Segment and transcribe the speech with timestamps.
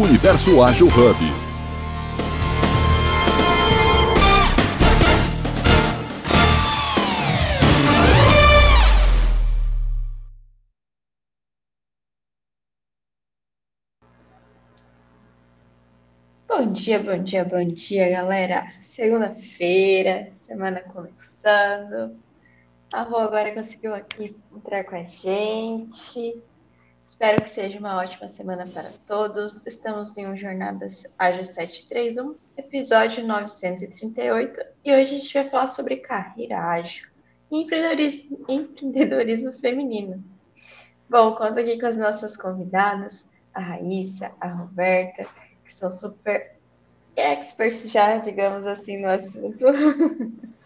[0.00, 1.18] Universo Ágil Hub.
[16.48, 18.72] Bom dia, bom dia, bom dia, galera.
[18.82, 22.18] Segunda-feira, semana começando.
[22.94, 26.42] A Rô agora conseguiu aqui entrar com a gente.
[27.10, 29.66] Espero que seja uma ótima semana para todos.
[29.66, 35.96] Estamos em um Jornadas Ágil 731, episódio 938, e hoje a gente vai falar sobre
[35.96, 37.08] carreira ágil
[37.50, 40.22] e empreendedorismo, empreendedorismo feminino.
[41.10, 45.26] Bom, conto aqui com as nossas convidadas, a Raíssa, a Roberta,
[45.64, 46.54] que são super
[47.16, 49.64] experts já, digamos assim, no assunto.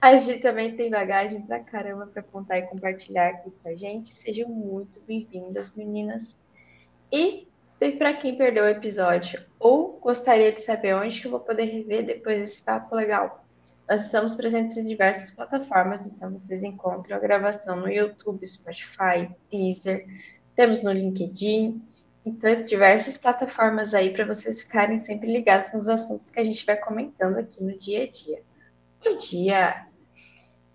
[0.00, 4.14] A Gi também tem bagagem pra caramba para contar e compartilhar aqui com a gente.
[4.14, 6.38] Sejam muito bem-vindas, meninas.
[7.12, 7.46] E,
[7.80, 11.64] e para quem perdeu o episódio ou gostaria de saber onde que eu vou poder
[11.64, 13.44] rever depois desse papo legal,
[13.88, 20.06] nós estamos presentes em diversas plataformas, então vocês encontram a gravação no YouTube, Spotify, Deezer,
[20.56, 21.80] temos no LinkedIn,
[22.24, 26.76] então diversas plataformas aí para vocês ficarem sempre ligados nos assuntos que a gente vai
[26.76, 28.42] comentando aqui no dia a dia.
[29.08, 29.86] Bom dia!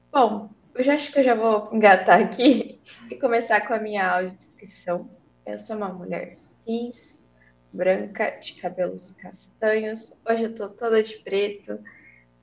[0.10, 2.80] Bom, eu já acho que eu já vou engatar aqui
[3.12, 5.10] e começar com a minha audiodescrição.
[5.46, 7.30] Eu sou uma mulher cis,
[7.74, 10.24] branca, de cabelos castanhos.
[10.26, 11.78] Hoje eu tô toda de preto.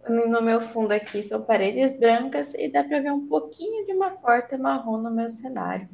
[0.06, 4.10] No meu fundo aqui são paredes brancas e dá para ver um pouquinho de uma
[4.10, 5.88] porta marrom no meu cenário.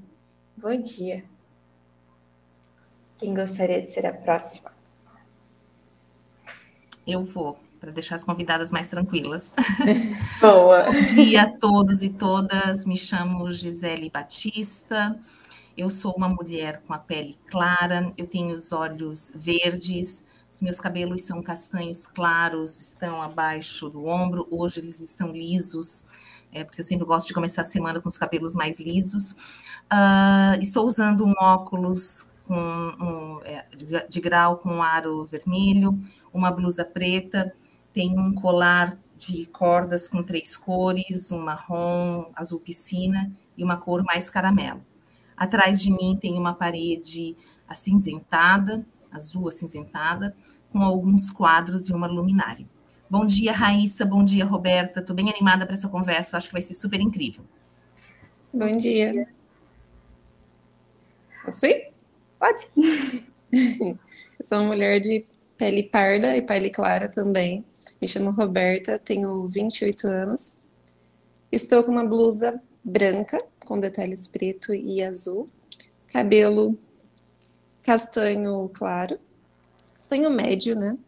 [0.57, 1.25] Bom dia.
[3.17, 4.73] Quem gostaria de ser a próxima?
[7.07, 9.53] Eu vou para deixar as convidadas mais tranquilas.
[10.41, 10.91] Boa.
[10.91, 12.87] Bom dia a todos e todas.
[12.87, 15.21] Me chamo Gisele Batista.
[15.77, 20.81] Eu sou uma mulher com a pele clara, eu tenho os olhos verdes, os meus
[20.81, 24.49] cabelos são castanhos claros, estão abaixo do ombro.
[24.51, 26.05] Hoje eles estão lisos,
[26.53, 29.33] é, porque eu sempre gosto de começar a semana com os cabelos mais lisos.
[29.93, 33.67] Uh, estou usando um óculos com um, é,
[34.09, 35.99] de, grau com um aro vermelho,
[36.33, 37.53] uma blusa preta
[37.95, 44.03] tem um colar de cordas com três cores, um marrom, azul piscina e uma cor
[44.03, 44.85] mais caramelo.
[45.37, 47.37] Atrás de mim tem uma parede
[47.69, 50.37] acinzentada, azul acinzentada,
[50.73, 52.67] com alguns quadros e uma luminária.
[53.09, 54.05] Bom dia, Raíssa.
[54.05, 54.99] Bom dia, Roberta.
[54.99, 56.37] Estou bem animada para essa conversa.
[56.37, 57.45] Acho que vai ser super incrível.
[58.53, 59.29] Bom dia.
[61.45, 61.93] Posso ir?
[62.41, 62.69] Pode.
[63.55, 63.99] Eu
[64.41, 65.25] sou uma mulher de
[65.57, 67.65] pele parda e pele clara também.
[68.01, 70.63] Me chamo Roberta, tenho 28 anos.
[71.51, 75.49] Estou com uma blusa branca, com detalhes preto e azul.
[76.09, 76.79] Cabelo
[77.83, 79.19] castanho claro.
[79.95, 80.99] Castanho médio, né?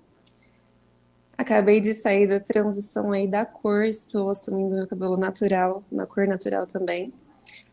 [1.36, 6.26] Acabei de sair da transição aí da cor, estou assumindo meu cabelo natural, na cor
[6.26, 7.12] natural também.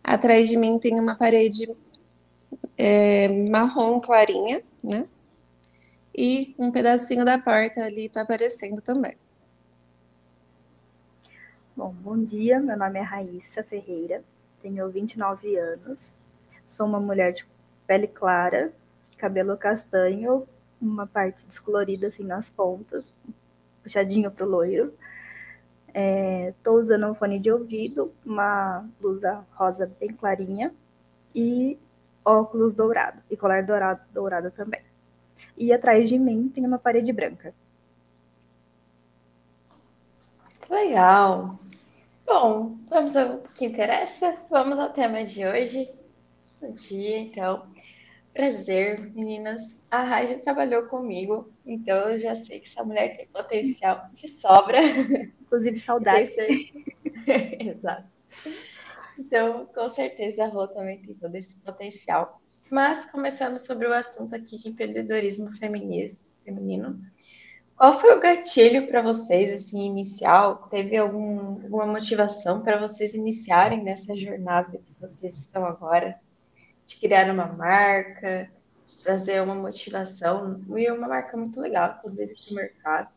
[0.03, 1.69] Atrás de mim tem uma parede
[2.77, 5.05] é, marrom clarinha, né?
[6.15, 9.17] E um pedacinho da porta ali está aparecendo também.
[11.75, 14.23] Bom, bom dia, meu nome é Raíssa Ferreira,
[14.61, 16.13] tenho 29 anos,
[16.63, 17.45] sou uma mulher de
[17.87, 18.71] pele clara,
[19.17, 20.47] cabelo castanho,
[20.79, 23.11] uma parte descolorida assim nas pontas,
[23.81, 24.93] puxadinho pro loiro.
[25.87, 30.73] Estou é, usando um fone de ouvido, uma blusa rosa bem clarinha
[31.33, 31.77] e
[32.23, 34.81] óculos dourado e colar dourado, dourado também
[35.57, 37.53] e atrás de mim tem uma parede branca.
[40.69, 41.59] Legal.
[42.25, 44.37] Bom, vamos ao que interessa.
[44.49, 45.89] Vamos ao tema de hoje.
[46.59, 47.67] Bom dia, então.
[48.33, 49.77] Prazer, meninas.
[49.91, 54.79] A Raja trabalhou comigo, então eu já sei que essa mulher tem potencial de sobra.
[55.41, 56.31] Inclusive, saudade.
[57.59, 58.07] Exato.
[59.19, 62.41] Então, com certeza, a Rô também tem todo esse potencial.
[62.69, 66.99] Mas, começando sobre o assunto aqui de empreendedorismo feminino,
[67.75, 70.67] qual foi o gatilho para vocês, assim, inicial?
[70.69, 76.19] Teve algum, alguma motivação para vocês iniciarem nessa jornada que vocês estão agora?
[76.85, 78.49] De criar uma marca,
[78.87, 83.09] de trazer uma motivação, e uma marca muito legal, inclusive, para o mercado.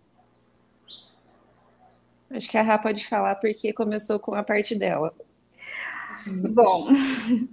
[2.30, 5.14] Acho que a Rá pode falar porque começou com a parte dela.
[6.26, 6.88] Bom,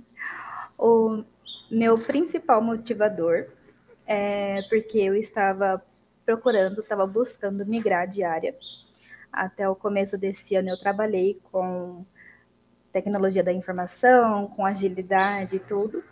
[0.77, 1.23] o,
[1.73, 3.47] meu principal motivador
[4.05, 5.83] é porque eu estava
[6.25, 8.53] procurando, estava buscando migrar de área.
[9.31, 12.05] Até o começo desse ano eu trabalhei com
[12.91, 16.03] tecnologia da informação, com agilidade e tudo,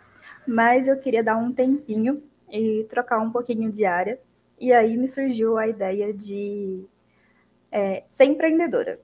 [0.46, 4.18] mas eu queria dar um tempinho e trocar um pouquinho de área.
[4.58, 6.84] E aí me surgiu a ideia de
[7.70, 8.98] é, ser empreendedora.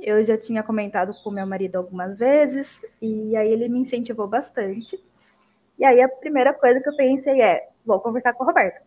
[0.00, 4.98] Eu já tinha comentado com meu marido algumas vezes, e aí ele me incentivou bastante.
[5.82, 8.80] E aí a primeira coisa que eu pensei é: vou conversar com a Roberta.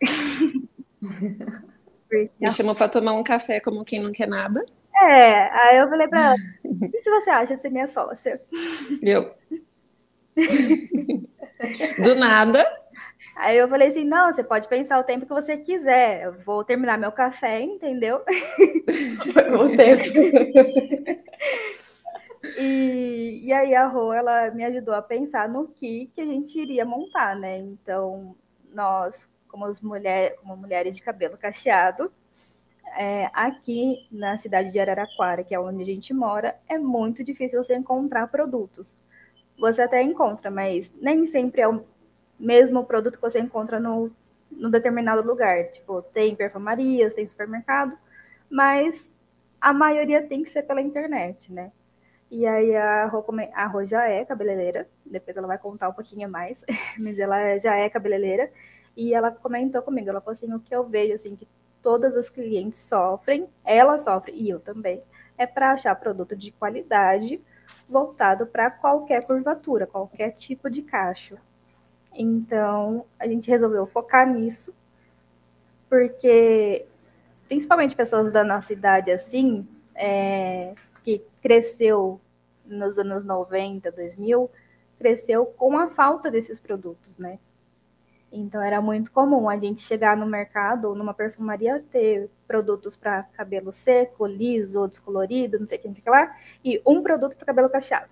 [2.40, 4.64] Me chamou para tomar um café como quem não quer nada.
[5.02, 6.34] É, aí eu falei para ela:
[6.64, 8.40] o que você acha de ser minha sócia?
[9.02, 9.34] Eu.
[12.02, 12.64] Do nada.
[13.36, 16.22] Aí eu falei assim: não, você pode pensar o tempo que você quiser.
[16.22, 18.22] Eu vou terminar meu café, entendeu?
[19.60, 20.02] o tempo.
[22.58, 26.58] e, e aí a Rô, ela me ajudou a pensar no que, que a gente
[26.58, 27.58] iria montar, né?
[27.58, 28.34] Então,
[28.72, 32.12] nós, como, mulher, como mulheres de cabelo cacheado,
[32.96, 37.62] é, aqui na cidade de Araraquara, que é onde a gente mora, é muito difícil
[37.62, 38.96] você encontrar produtos.
[39.58, 41.84] Você até encontra, mas nem sempre é o
[42.38, 44.10] mesmo produto que você encontra no,
[44.50, 45.70] no determinado lugar.
[45.72, 47.96] Tipo, tem perfumarias, tem supermercado,
[48.50, 49.12] mas
[49.60, 51.72] a maioria tem que ser pela internet, né?
[52.30, 56.64] E aí a Rô, já é cabeleireira, depois ela vai contar um pouquinho mais,
[56.98, 58.50] mas ela já é cabeleireira,
[58.96, 61.46] e ela comentou comigo, ela falou assim, o que eu vejo, assim, que
[61.80, 65.02] todas as clientes sofrem, ela sofre, e eu também,
[65.38, 67.40] é para achar produto de qualidade
[67.88, 71.36] voltado para qualquer curvatura, qualquer tipo de cacho.
[72.12, 74.74] Então, a gente resolveu focar nisso,
[75.88, 76.86] porque
[77.46, 80.74] principalmente pessoas da nossa idade assim, é,
[81.06, 82.20] que cresceu
[82.64, 84.50] nos anos 90, 2000,
[84.98, 87.38] cresceu com a falta desses produtos, né?
[88.32, 93.22] Então era muito comum a gente chegar no mercado ou numa perfumaria ter produtos para
[93.22, 97.02] cabelo seco, liso, descolorido, não sei o que, não sei o que lá, e um
[97.02, 98.10] produto para cabelo cacheado.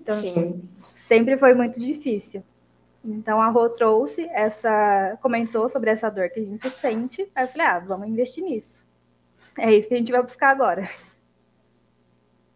[0.00, 0.62] Então, Sim
[1.04, 2.42] sempre foi muito difícil.
[3.04, 7.30] Então a Rô trouxe essa, comentou sobre essa dor que a gente sente.
[7.34, 8.84] Aí eu falei, ah, vamos investir nisso.
[9.58, 10.88] É isso que a gente vai buscar agora.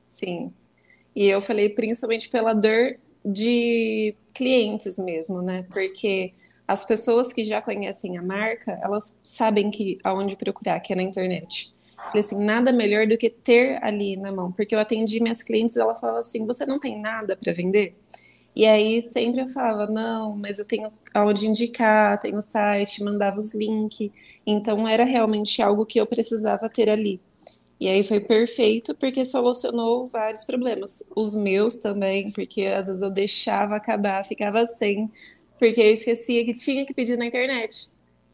[0.09, 0.53] Sim.
[1.15, 5.67] E eu falei principalmente pela dor de clientes mesmo, né?
[5.71, 6.33] Porque
[6.67, 11.03] as pessoas que já conhecem a marca, elas sabem que aonde procurar, que é na
[11.03, 11.75] internet.
[12.07, 15.77] Falei assim, nada melhor do que ter ali na mão, porque eu atendi minhas clientes,
[15.77, 17.95] ela falava assim, você não tem nada para vender?
[18.57, 23.55] E aí sempre eu falava, não, mas eu tenho aonde indicar, tenho site, mandava os
[23.55, 24.11] links.
[24.47, 27.21] Então era realmente algo que eu precisava ter ali.
[27.81, 31.03] E aí foi perfeito porque solucionou vários problemas.
[31.15, 35.11] Os meus também, porque às vezes eu deixava acabar, ficava sem,
[35.59, 37.91] porque eu esquecia que tinha que pedir na internet.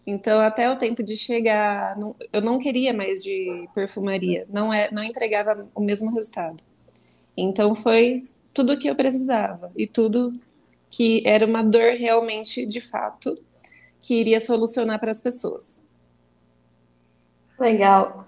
[0.07, 4.91] Então, até o tempo de chegar, não, eu não queria mais de perfumaria, não, é,
[4.91, 6.63] não entregava o mesmo resultado.
[7.37, 10.39] Então, foi tudo o que eu precisava e tudo
[10.91, 13.37] que era uma dor realmente de fato
[14.01, 15.83] que iria solucionar para as pessoas.
[17.59, 18.25] Legal,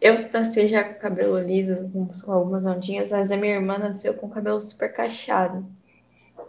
[0.00, 1.90] eu nasci já com cabelo liso,
[2.24, 5.66] com algumas ondinhas, mas a minha irmã nasceu com cabelo super cacheado.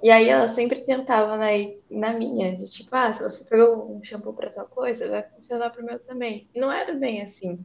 [0.02, 1.48] E aí ela sempre tentava na,
[1.90, 5.72] na minha, de tipo, ah, se você pegou um shampoo para tal coisa, vai funcionar
[5.72, 6.48] para o meu também.
[6.56, 7.60] E não era bem assim.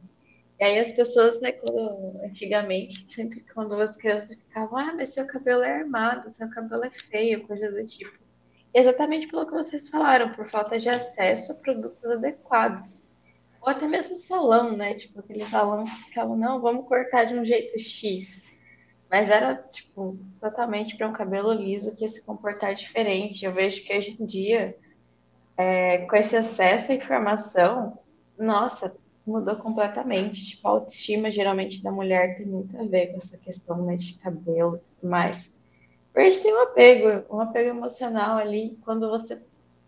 [0.59, 5.25] E aí as pessoas, né, quando, antigamente, sempre quando as crianças ficavam, ah, mas seu
[5.25, 8.17] cabelo é armado, seu cabelo é feio, coisa do tipo.
[8.73, 13.04] Exatamente pelo que vocês falaram, por falta de acesso a produtos adequados.
[13.65, 14.93] Ou até mesmo salão, né?
[14.93, 18.45] Tipo, aqueles salões que ficavam, não, vamos cortar de um jeito X.
[19.09, 23.43] Mas era, tipo, totalmente para um cabelo liso que ia se comportar diferente.
[23.43, 24.77] Eu vejo que hoje em dia,
[25.57, 27.97] é, com esse acesso à informação,
[28.37, 28.95] nossa,
[29.25, 30.45] mudou completamente.
[30.45, 34.13] Tipo, a autoestima geralmente da mulher tem muito a ver com essa questão né, de
[34.13, 35.51] cabelo e tudo mais.
[36.13, 39.41] Porque a gente tem um apego, um apego emocional ali, quando você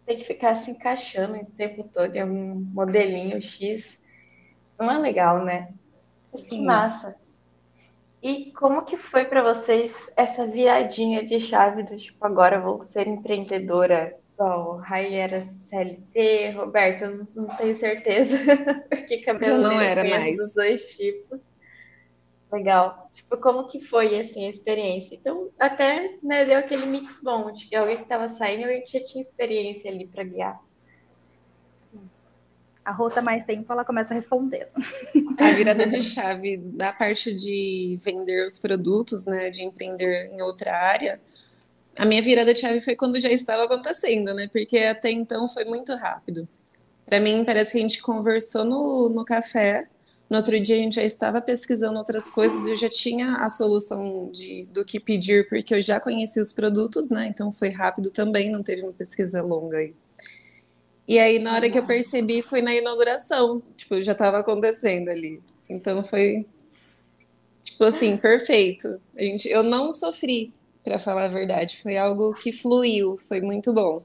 [0.08, 4.02] tem que ficar se encaixando o tempo todo em algum modelinho X.
[4.80, 5.74] Não é legal, né?
[6.34, 6.60] Sim.
[6.60, 7.16] Que massa.
[8.24, 13.06] E como que foi para vocês essa viradinha de chave do tipo, agora vou ser
[13.06, 14.18] empreendedora?
[14.38, 18.38] Bom, Rai era CLT, Roberto, eu não, não tenho certeza,
[18.90, 20.38] porque cabelo Já não era mais.
[20.38, 21.42] dos dois tipos.
[22.52, 23.10] Legal.
[23.14, 25.16] Tipo, como que foi, assim, a experiência?
[25.16, 28.98] Então, até, né, deu aquele mix bom, de que alguém que estava saindo, alguém que
[28.98, 30.60] já tinha experiência ali para guiar.
[32.86, 34.66] A Rota mais tempo, ela começa a responder.
[35.38, 40.72] A virada de chave da parte de vender os produtos, né, de empreender em outra
[40.72, 41.20] área,
[41.98, 44.48] a minha virada de chave foi quando já estava acontecendo, né?
[44.52, 46.48] Porque até então foi muito rápido.
[47.06, 49.88] Para mim, parece que a gente conversou no, no café.
[50.30, 53.50] No outro dia, a gente já estava pesquisando outras coisas e eu já tinha a
[53.50, 57.28] solução de, do que pedir, porque eu já conhecia os produtos, né?
[57.28, 59.94] Então foi rápido também, não teve uma pesquisa longa aí.
[61.08, 63.64] E aí, na hora que eu percebi, foi na inauguração.
[63.78, 65.42] Tipo, já estava acontecendo ali.
[65.70, 66.46] Então foi,
[67.64, 69.00] tipo assim, perfeito.
[69.18, 70.52] A gente, eu não sofri,
[70.88, 71.82] para falar a verdade.
[71.82, 74.02] Foi algo que fluiu, foi muito bom.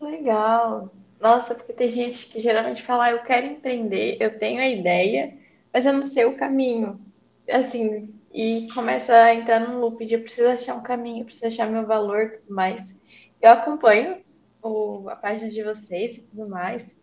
[0.00, 0.90] Legal.
[1.20, 5.36] Nossa, porque tem gente que geralmente fala, ah, eu quero empreender, eu tenho a ideia,
[5.72, 7.00] mas eu não sei o caminho.
[7.48, 11.46] Assim, e começa a entrar num loop de eu preciso achar um caminho, eu preciso
[11.46, 12.94] achar meu valor e tudo mais.
[13.40, 14.18] Eu acompanho
[14.62, 16.96] o, a página de vocês e tudo mais,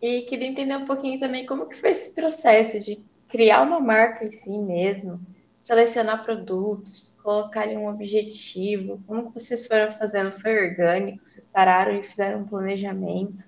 [0.00, 2.98] e queria entender um pouquinho também como que foi esse processo de
[3.28, 5.20] criar uma marca em si mesmo,
[5.60, 10.32] selecionar produtos, colocar um objetivo, como que vocês foram fazendo?
[10.40, 11.26] Foi orgânico?
[11.26, 13.44] Vocês pararam e fizeram um planejamento?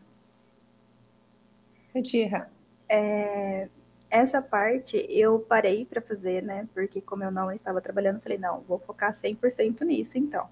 [1.95, 2.51] Retira.
[2.89, 3.69] É,
[4.11, 6.69] essa parte eu parei para fazer, né?
[6.75, 10.49] Porque como eu não estava trabalhando, falei, não, vou focar 100% nisso, então.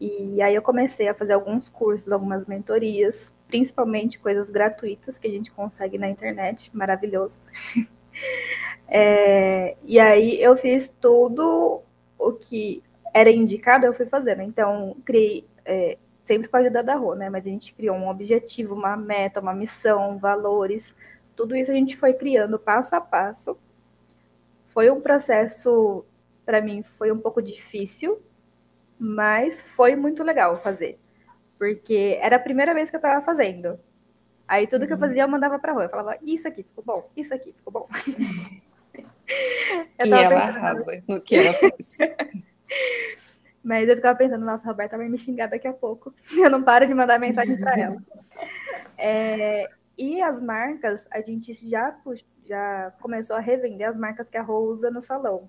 [0.00, 5.30] E aí eu comecei a fazer alguns cursos, algumas mentorias, principalmente coisas gratuitas que a
[5.30, 7.44] gente consegue na internet, maravilhoso.
[8.88, 11.82] é, e aí eu fiz tudo
[12.18, 14.42] o que era indicado, eu fui fazendo.
[14.42, 17.30] Então, criei, é, sempre com a ajuda da Rô, né?
[17.30, 20.94] Mas a gente criou um objetivo, uma meta, uma missão, valores
[21.36, 23.58] tudo isso a gente foi criando passo a passo.
[24.68, 26.04] Foi um processo,
[26.44, 28.20] para mim, foi um pouco difícil,
[28.98, 30.98] mas foi muito legal fazer.
[31.58, 33.78] Porque era a primeira vez que eu estava fazendo.
[34.46, 35.00] Aí tudo que eu uhum.
[35.00, 35.84] fazia eu mandava para rua.
[35.84, 37.88] Eu falava, isso aqui ficou bom, isso aqui ficou bom.
[40.04, 41.98] e ela arrasa no que ela faz.
[43.64, 46.14] Mas eu ficava pensando, nossa, a Roberta vai me xingar daqui a pouco.
[46.36, 47.96] Eu não paro de mandar mensagem para ela.
[48.98, 51.96] É, e as marcas, a gente já,
[52.44, 55.48] já começou a revender as marcas que a Rô usa no salão.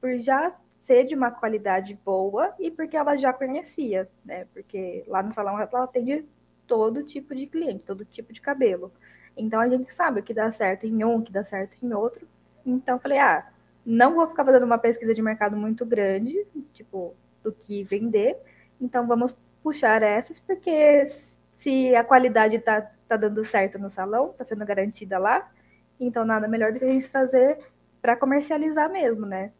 [0.00, 4.46] Por já ser de uma qualidade boa e porque ela já conhecia, né?
[4.54, 6.24] Porque lá no salão ela atende
[6.70, 8.92] todo tipo de cliente, todo tipo de cabelo.
[9.36, 11.92] Então a gente sabe o que dá certo em um, o que dá certo em
[11.92, 12.28] outro.
[12.64, 13.44] Então falei, ah,
[13.84, 17.12] não vou ficar fazendo uma pesquisa de mercado muito grande, tipo,
[17.42, 18.38] do que vender.
[18.80, 19.34] Então vamos
[19.64, 25.18] puxar essas, porque se a qualidade está tá dando certo no salão, está sendo garantida
[25.18, 25.50] lá,
[25.98, 27.58] então nada melhor do que a gente trazer
[28.00, 29.50] para comercializar mesmo, né?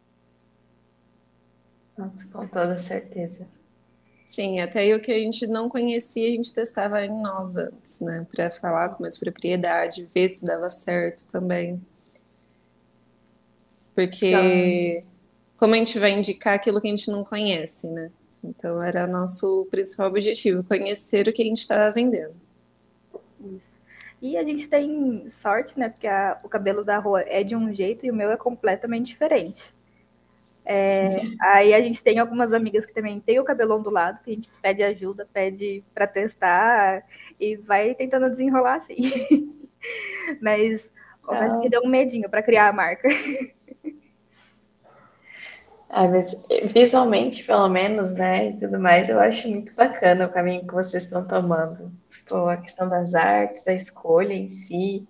[1.97, 3.45] Nossa, com toda certeza.
[4.31, 8.25] Sim, até o que a gente não conhecia, a gente testava em nós antes, né?
[8.33, 11.81] Para falar com mais propriedade, ver se dava certo também.
[13.93, 15.09] Porque então...
[15.57, 18.09] como a gente vai indicar aquilo que a gente não conhece, né?
[18.41, 22.33] Então era nosso principal objetivo, conhecer o que a gente estava vendendo.
[23.37, 23.71] Isso.
[24.21, 25.89] E a gente tem sorte, né?
[25.89, 29.07] Porque a, o cabelo da rua é de um jeito e o meu é completamente
[29.07, 29.73] diferente.
[30.65, 34.33] É, aí a gente tem algumas amigas que também tem o cabelo ondulado, que a
[34.33, 37.03] gente pede ajuda, pede para testar
[37.39, 38.97] e vai tentando desenrolar assim.
[40.41, 43.07] Mas confesso que deu um medinho para criar a marca.
[45.93, 46.33] Ah, mas
[46.73, 51.03] visualmente, pelo menos, né, e tudo mais, eu acho muito bacana o caminho que vocês
[51.03, 51.91] estão tomando.
[52.07, 55.05] Tipo, a questão das artes, a escolha em si.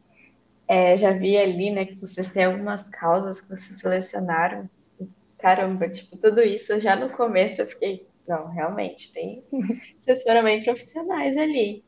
[0.68, 4.68] É, já vi ali, né, que vocês têm algumas causas que vocês selecionaram.
[5.42, 9.44] Caramba, tipo, tudo isso já no começo eu fiquei, não, realmente, tem.
[10.00, 11.84] Vocês foram bem profissionais ali.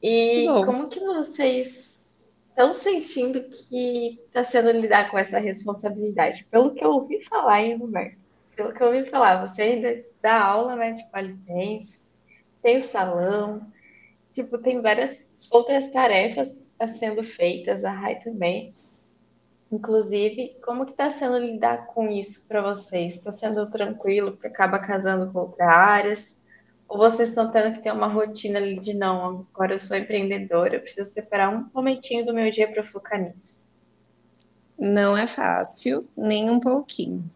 [0.00, 2.04] E como que vocês
[2.50, 6.46] estão sentindo que está sendo lidar com essa responsabilidade?
[6.52, 8.16] Pelo que eu ouvi falar, hein, Roberto?
[8.54, 12.08] Pelo que eu ouvi falar, você ainda dá aula, né, de palitens,
[12.62, 13.66] tem o salão,
[14.32, 18.72] tipo, tem várias outras tarefas a sendo feitas, a Rai também.
[19.70, 23.14] Inclusive, como que está sendo lidar com isso para vocês?
[23.14, 26.40] Está sendo tranquilo, porque acaba casando com outras áreas?
[26.88, 30.76] Ou vocês estão tendo que ter uma rotina ali de não, agora eu sou empreendedora,
[30.76, 33.68] eu preciso separar um momentinho do meu dia para focar nisso?
[34.78, 37.30] Não é fácil, nem um pouquinho.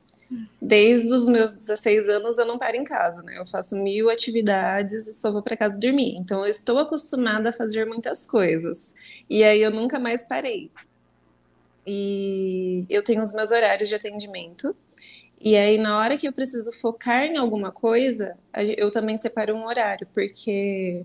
[0.60, 3.36] Desde os meus 16 anos eu não paro em casa, né?
[3.36, 6.16] Eu faço mil atividades e só vou para casa dormir.
[6.18, 8.94] Então eu estou acostumada a fazer muitas coisas.
[9.28, 10.70] E aí eu nunca mais parei.
[11.86, 14.74] E eu tenho os meus horários de atendimento.
[15.40, 18.36] E aí, na hora que eu preciso focar em alguma coisa,
[18.76, 21.04] eu também separo um horário, porque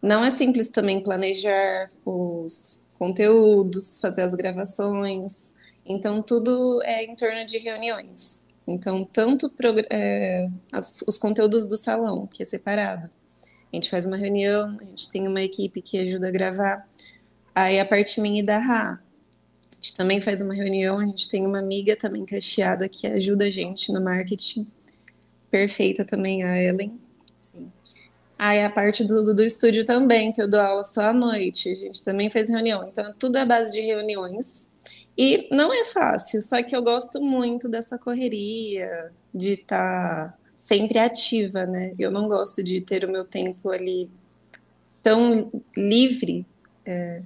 [0.00, 5.54] não é simples também planejar os conteúdos, fazer as gravações.
[5.84, 8.46] Então, tudo é em torno de reuniões.
[8.66, 9.52] Então, tanto
[9.90, 13.10] é, as, os conteúdos do salão, que é separado.
[13.42, 16.88] A gente faz uma reunião, a gente tem uma equipe que ajuda a gravar.
[17.52, 19.00] Aí a parte minha da Rá,
[19.84, 23.50] gente também faz uma reunião, a gente tem uma amiga também cacheada que ajuda a
[23.50, 24.66] gente no marketing.
[25.50, 26.98] Perfeita também, a Ellen.
[27.52, 27.70] Sim.
[28.38, 31.68] Ah, é a parte do, do estúdio também, que eu dou aula só à noite.
[31.68, 32.88] A gente também faz reunião.
[32.88, 34.66] Então, tudo é base de reuniões.
[35.18, 40.98] E não é fácil, só que eu gosto muito dessa correria, de estar tá sempre
[40.98, 41.94] ativa, né?
[41.98, 44.10] Eu não gosto de ter o meu tempo ali
[45.02, 46.44] tão livre,
[46.86, 47.22] é,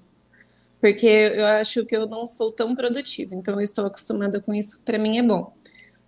[0.80, 3.34] porque eu acho que eu não sou tão produtiva.
[3.34, 5.52] Então, eu estou acostumada com isso, para mim é bom.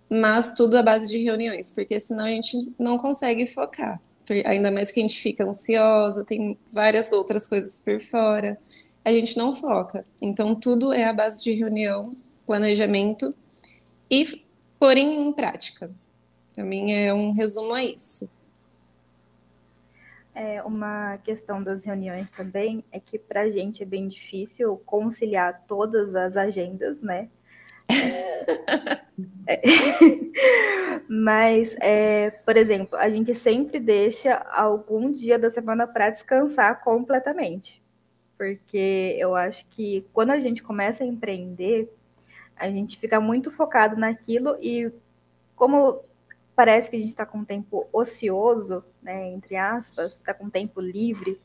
[0.09, 4.01] Mas tudo à base de reuniões, porque senão a gente não consegue focar
[4.45, 8.57] ainda mais que a gente fica ansiosa, tem várias outras coisas por fora,
[9.03, 10.05] a gente não foca.
[10.21, 12.11] Então, tudo é a base de reunião,
[12.45, 13.33] planejamento
[14.09, 14.43] e
[14.79, 15.91] pôr em prática.
[16.53, 18.29] Para mim, é um resumo a isso.
[20.33, 25.63] É, uma questão das reuniões também é que para a gente é bem difícil conciliar
[25.67, 27.29] todas as agendas, né?
[29.45, 29.61] É, é.
[31.07, 31.75] Mas,
[32.45, 37.83] por exemplo, a gente sempre deixa algum dia da semana para descansar completamente.
[38.37, 41.93] Porque eu acho que quando a gente começa a empreender,
[42.55, 44.91] a gente fica muito focado naquilo e
[45.55, 46.01] como
[46.55, 51.39] parece que a gente está com tempo ocioso, né, entre aspas, está com tempo livre,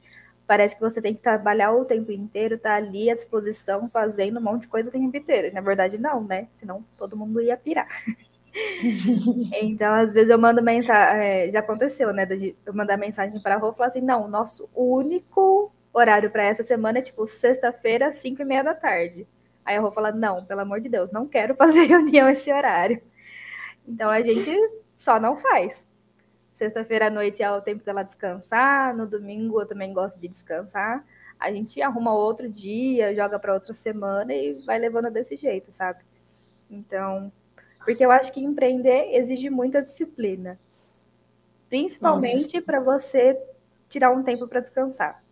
[0.47, 4.43] parece que você tem que trabalhar o tempo inteiro, tá ali à disposição, fazendo um
[4.43, 5.53] monte de coisa o tempo inteiro.
[5.53, 6.49] Na verdade, não, né?
[6.55, 7.89] Senão todo mundo ia pirar.
[9.61, 12.27] então, às vezes eu mando mensagem, é, já aconteceu, né?
[12.65, 16.45] Eu mandar mensagem para a Rô e falar assim: não, o nosso único horário para
[16.45, 19.27] essa semana é tipo sexta-feira, cinco e meia da tarde.
[19.65, 23.03] Aí a Rô fala: não, pelo amor de Deus, não quero fazer reunião esse horário.
[23.87, 24.51] Então a gente
[24.97, 25.87] só não faz.
[26.55, 31.05] Sexta-feira à noite é o tempo dela descansar, no domingo eu também gosto de descansar.
[31.39, 36.03] A gente arruma outro dia, joga para outra semana e vai levando desse jeito, sabe?
[36.71, 37.31] Então,
[37.85, 40.59] porque eu acho que empreender exige muita disciplina.
[41.69, 43.39] Principalmente para você
[43.91, 45.23] tirar um tempo para descansar.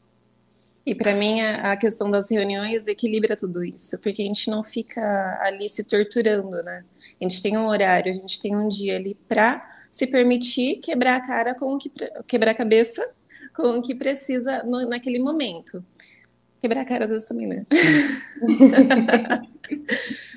[0.84, 5.40] E para mim a questão das reuniões equilibra tudo isso, porque a gente não fica
[5.40, 6.84] ali se torturando, né?
[7.24, 11.16] A gente tem um horário, a gente tem um dia ali para se permitir quebrar
[11.16, 11.90] a cara com o que
[12.26, 13.02] quebrar a cabeça
[13.54, 15.84] com o que precisa no, naquele momento.
[16.60, 17.66] Quebrar a cara às vezes também, né?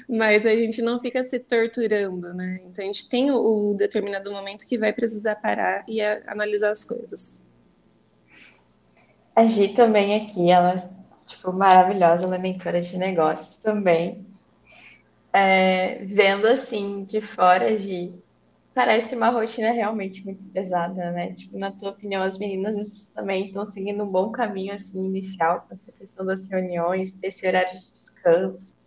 [0.07, 2.61] Mas a gente não fica se torturando, né?
[2.65, 6.71] Então a gente tem o, o determinado momento que vai precisar parar e a, analisar
[6.71, 7.43] as coisas.
[9.35, 10.89] A Gi também aqui, ela
[11.25, 14.25] tipo maravilhosa, ela é mentora de negócios também.
[15.39, 17.67] É, vendo assim de fora,
[18.73, 21.33] parece uma rotina realmente muito pesada, né?
[21.33, 25.75] Tipo, na tua opinião, as meninas também estão seguindo um bom caminho assim inicial com
[25.75, 28.79] essa questão das reuniões, desse horário de descanso.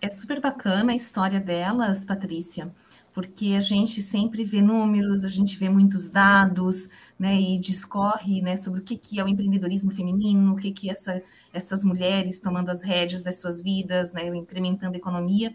[0.00, 2.72] É super bacana a história delas, Patrícia,
[3.14, 8.56] porque a gente sempre vê números, a gente vê muitos dados, né, e discorre, né,
[8.56, 11.22] sobre o que, que é o empreendedorismo feminino, o que, que essa,
[11.52, 15.54] essas mulheres tomando as rédeas das suas vidas, né, incrementando a economia.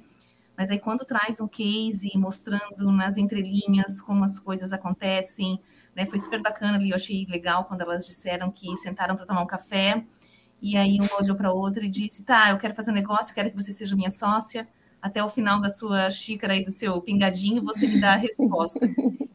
[0.58, 5.60] Mas aí quando traz um case mostrando nas entrelinhas como as coisas acontecem,
[5.94, 9.42] né, foi super bacana ali, eu achei legal quando elas disseram que sentaram para tomar
[9.44, 10.02] um café,
[10.62, 13.50] e aí um olhou para outra e disse, tá, eu quero fazer um negócio, quero
[13.52, 14.66] que você seja minha sócia,
[15.02, 18.80] até o final da sua xícara e do seu pingadinho, você me dá a resposta.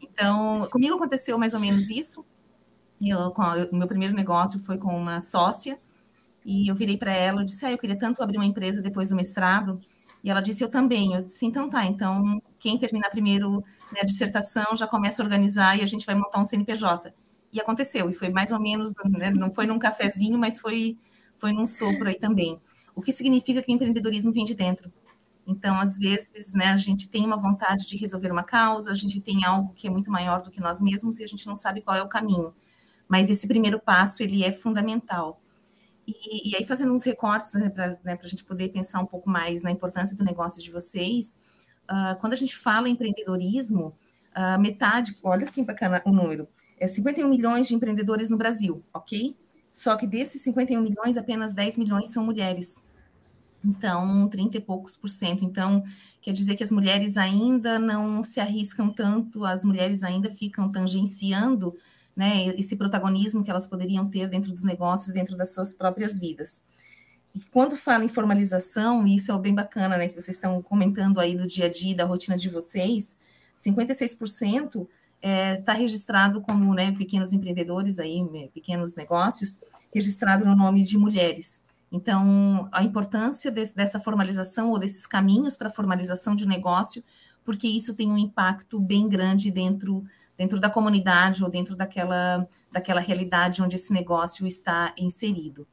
[0.01, 2.25] Então, comigo aconteceu mais ou menos isso,
[3.01, 5.79] o meu primeiro negócio foi com uma sócia,
[6.45, 9.09] e eu virei para ela e disse, ah, eu queria tanto abrir uma empresa depois
[9.09, 9.81] do mestrado,
[10.23, 11.15] e ela disse, eu também.
[11.15, 15.77] Eu disse, então tá, então quem terminar primeiro né, a dissertação já começa a organizar
[15.79, 17.13] e a gente vai montar um CNPJ.
[17.53, 20.99] E aconteceu, e foi mais ou menos, né, não foi num cafezinho, mas foi,
[21.37, 22.59] foi num sopro aí também.
[22.95, 24.93] O que significa que o empreendedorismo vem de dentro.
[25.47, 29.21] Então, às vezes, né, a gente tem uma vontade de resolver uma causa, a gente
[29.21, 31.83] tem algo que é muito maior do que nós mesmos e a gente não sabe
[31.83, 32.55] qual é o caminho.
[33.07, 35.41] Mas esse primeiro passo, ele é fundamental.
[36.07, 39.29] E, e aí, fazendo uns recortes né, para né, a gente poder pensar um pouco
[39.29, 41.39] mais na importância do negócio de vocês,
[41.85, 43.95] uh, quando a gente fala em empreendedorismo,
[44.37, 49.37] uh, metade, olha que bacana o número, é 51 milhões de empreendedores no Brasil, ok?
[49.71, 52.81] Só que desses 51 milhões, apenas 10 milhões são mulheres.
[53.65, 55.45] Então, 30 e poucos por cento.
[55.45, 55.83] Então,
[56.21, 61.75] quer dizer que as mulheres ainda não se arriscam tanto, as mulheres ainda ficam tangenciando
[62.15, 66.63] né, esse protagonismo que elas poderiam ter dentro dos negócios, dentro das suas próprias vidas.
[67.35, 71.19] E quando fala em formalização, e isso é bem bacana, né, que vocês estão comentando
[71.19, 73.17] aí do dia a dia, da rotina de vocês,
[73.57, 74.89] 56% está
[75.21, 78.23] é, tá registrado como né, pequenos empreendedores, aí,
[78.53, 79.59] pequenos negócios,
[79.93, 81.64] registrado no nome de mulheres.
[81.95, 87.05] Então, a importância de, dessa formalização ou desses caminhos para a formalização de negócio,
[87.45, 90.05] porque isso tem um impacto bem grande dentro
[90.37, 95.65] dentro da comunidade ou dentro daquela, daquela realidade onde esse negócio está inserido.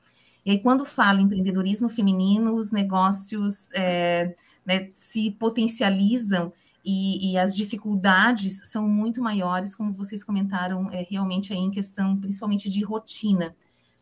[0.45, 6.53] E aí, quando fala em empreendedorismo feminino, os negócios é, né, se potencializam
[6.85, 12.15] e, e, as dificuldades são muito maiores, como vocês comentaram, é, realmente aí em questão,
[12.15, 13.55] principalmente de rotina.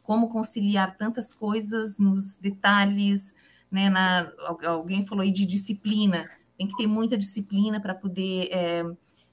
[0.09, 3.35] Como conciliar tantas coisas nos detalhes,
[3.71, 3.91] né?
[3.91, 4.31] Na,
[4.65, 8.83] alguém falou aí de disciplina, tem que ter muita disciplina para poder é,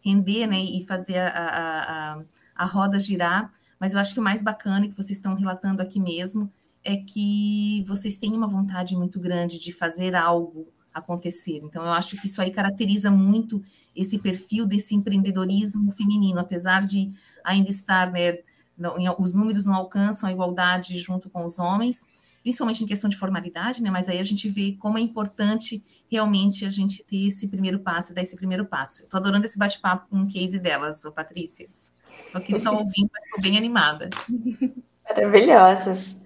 [0.04, 2.22] render né, e fazer a, a, a,
[2.54, 3.50] a roda girar.
[3.80, 6.52] Mas eu acho que o mais bacana que vocês estão relatando aqui mesmo
[6.84, 11.58] é que vocês têm uma vontade muito grande de fazer algo acontecer.
[11.64, 13.62] Então, eu acho que isso aí caracteriza muito
[13.94, 17.10] esse perfil desse empreendedorismo feminino, apesar de
[17.42, 18.40] ainda estar, né,
[19.18, 22.08] os números não alcançam a igualdade junto com os homens,
[22.42, 23.90] principalmente em questão de formalidade, né?
[23.90, 28.14] Mas aí a gente vê como é importante realmente a gente ter esse primeiro passo,
[28.14, 29.02] dar esse primeiro passo.
[29.02, 31.68] Estou adorando esse bate-papo com o case delas, Patrícia.
[32.26, 34.10] Estou aqui só ouvindo, mas estou bem animada.
[35.08, 36.16] Maravilhosas.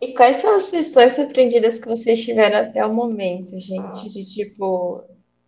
[0.00, 4.12] E quais são as lições surpreendidas que vocês tiveram até o momento, gente?
[4.12, 5.04] De tipo,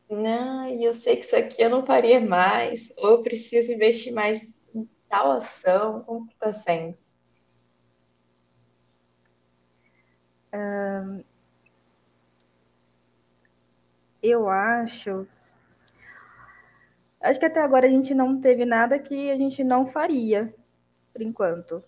[0.09, 4.54] não, eu sei que isso aqui eu não faria mais, ou eu preciso investir mais
[5.15, 6.03] em tal ação.
[6.03, 6.97] Como está sendo?
[14.23, 15.27] Eu acho.
[17.21, 20.55] Acho que até agora a gente não teve nada que a gente não faria,
[21.13, 21.83] por enquanto.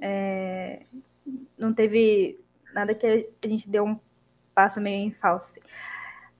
[0.00, 0.84] É,
[1.56, 2.40] não teve
[2.72, 4.00] nada que a gente deu um
[4.54, 5.48] passo meio em falso.
[5.48, 5.60] Assim.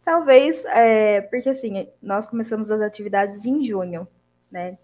[0.05, 4.09] Talvez, é, porque assim, nós começamos as atividades em junho,
[4.51, 4.79] né?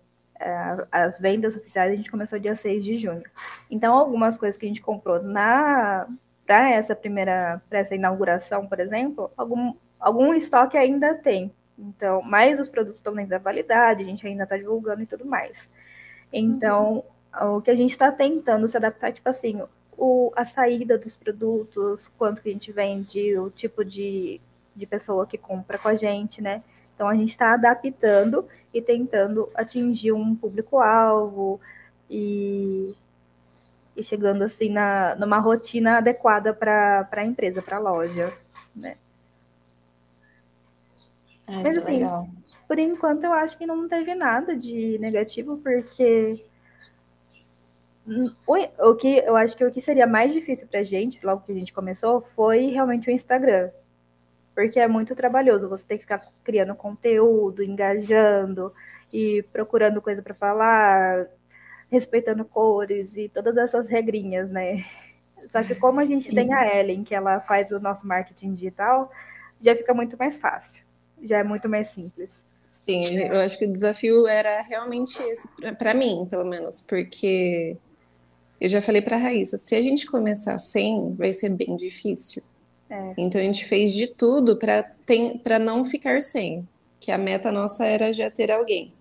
[0.45, 3.23] É, as vendas oficiais a gente começou dia 6 de junho.
[3.71, 6.09] Então, algumas coisas que a gente comprou na
[6.45, 11.53] para essa primeira, para essa inauguração, por exemplo, algum, algum estoque ainda tem.
[11.79, 15.25] Então, mais os produtos estão dentro da validade, a gente ainda está divulgando e tudo
[15.25, 15.69] mais.
[16.33, 17.05] Então,
[17.41, 17.57] uhum.
[17.57, 19.63] o que a gente está tentando se adaptar, tipo assim,
[19.97, 24.41] o, a saída dos produtos, quanto que a gente vende, o tipo de,
[24.75, 26.63] de pessoa que compra com a gente, né?
[27.03, 31.61] Então a gente está adaptando e tentando atingir um público-alvo
[32.09, 32.95] e,
[33.97, 38.33] e chegando assim na, numa rotina adequada para a empresa, para a loja,
[38.73, 38.97] né?
[41.49, 42.29] É, Mas assim, legal.
[42.69, 46.41] por enquanto eu acho que não teve nada de negativo, porque
[48.47, 51.51] o, que eu acho que o que seria mais difícil para a gente, logo que
[51.51, 53.71] a gente começou, foi realmente o Instagram.
[54.55, 58.71] Porque é muito trabalhoso, você tem que ficar criando conteúdo, engajando
[59.15, 61.27] e procurando coisa para falar,
[61.91, 64.85] respeitando cores e todas essas regrinhas, né?
[65.49, 66.35] Só que como a gente Sim.
[66.35, 69.11] tem a Ellen, que ela faz o nosso marketing digital,
[69.61, 70.85] já fica muito mais fácil,
[71.23, 72.43] já é muito mais simples.
[72.85, 77.77] Sim, eu acho que o desafio era realmente esse, para mim, pelo menos, porque
[78.61, 82.43] eu já falei para a Raíssa, se a gente começar sem, vai ser bem difícil.
[82.93, 83.15] É.
[83.17, 86.69] Então a gente fez de tudo para não ficar sem,
[87.01, 88.93] que a meta nossa era já ter alguém.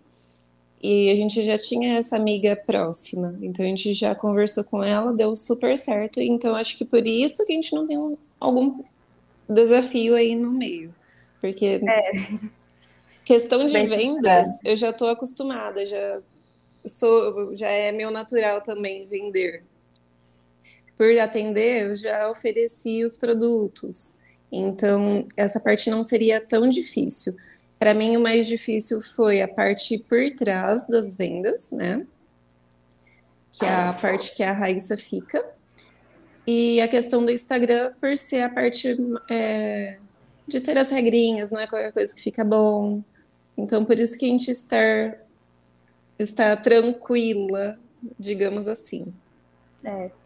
[0.82, 5.14] E a gente já tinha essa amiga próxima, então a gente já conversou com ela,
[5.14, 6.22] deu super certo.
[6.22, 8.82] Então acho que por isso que a gente não tem um, algum
[9.48, 10.96] desafio aí no meio,
[11.42, 12.12] porque é.
[13.26, 16.22] questão de vendas eu já estou acostumada, já
[16.86, 19.64] sou, já é meu natural também vender.
[21.02, 24.20] Por atender, eu já ofereci os produtos.
[24.52, 27.36] Então, essa parte não seria tão difícil.
[27.80, 32.06] Para mim, o mais difícil foi a parte por trás das vendas, né?
[33.52, 35.44] Que é a parte que a Raíssa fica.
[36.46, 38.96] E a questão do Instagram, por ser a parte
[39.28, 39.98] é,
[40.48, 43.02] de ter as regrinhas, não é qualquer coisa que fica bom.
[43.58, 45.18] Então, por isso que a gente estar
[46.20, 47.80] está tranquila,
[48.20, 49.12] digamos assim.
[49.84, 50.21] É.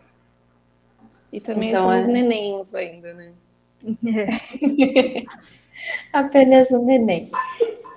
[1.36, 1.98] E também então, são é...
[1.98, 3.34] os nenéns ainda, né?
[4.06, 5.26] É.
[6.14, 7.30] Apenas um neném.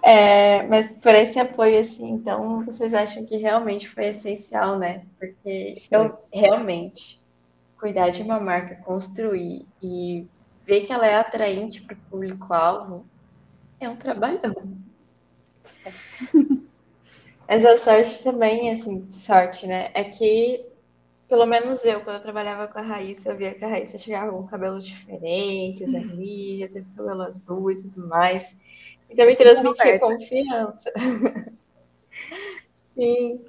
[0.03, 5.03] É, mas por esse apoio, assim, então, vocês acham que realmente foi essencial, né?
[5.21, 7.21] Porque eu realmente
[7.79, 10.27] cuidar de uma marca, construir e
[10.67, 13.07] ver que ela é atraente para o público-alvo
[13.79, 14.53] é um trabalhão.
[17.47, 19.93] Mas a sorte também, assim, sorte, né?
[19.95, 20.68] É que,
[21.29, 24.33] pelo menos eu, quando eu trabalhava com a Raíssa, eu via que a Raíssa chegava
[24.33, 28.57] com cabelos diferentes ali, já teve cabelo azul e tudo mais.
[29.11, 30.93] Então me transmitia confiança.
[32.97, 33.45] Sim.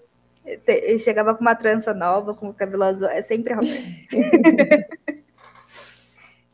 [0.45, 3.07] Ele chegava com uma trança nova, com o cabelo azul.
[3.07, 3.79] É sempre Roberto.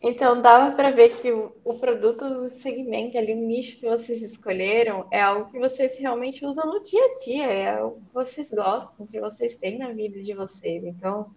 [0.07, 4.21] Então dava para ver que o, o produto, o segmento ali, o nicho que vocês
[4.21, 8.51] escolheram é algo que vocês realmente usam no dia a dia, é algo que vocês
[8.51, 10.83] gostam, que vocês têm na vida de vocês.
[10.83, 11.31] Então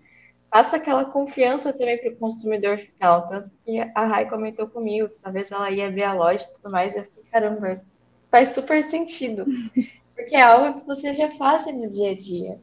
[0.51, 3.27] passa aquela confiança também para o consumidor final.
[3.27, 6.95] Tanto que a Rai comentou comigo, talvez ela ia ver a loja e tudo mais,
[6.95, 7.83] eu fiquei, caramba,
[8.31, 9.47] faz super sentido.
[10.15, 12.59] Porque é algo que você já faz no dia a dia.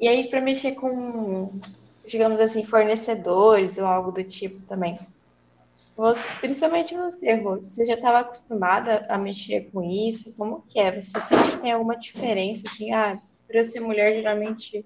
[0.00, 1.52] E aí, para mexer com,
[2.04, 4.98] digamos assim, fornecedores ou algo do tipo também.
[6.00, 10.34] Você, principalmente você, Rô, você já estava acostumada a mexer com isso?
[10.34, 10.98] Como que é?
[10.98, 14.82] Você sente que tem alguma diferença, assim, ah, por eu ser mulher, geralmente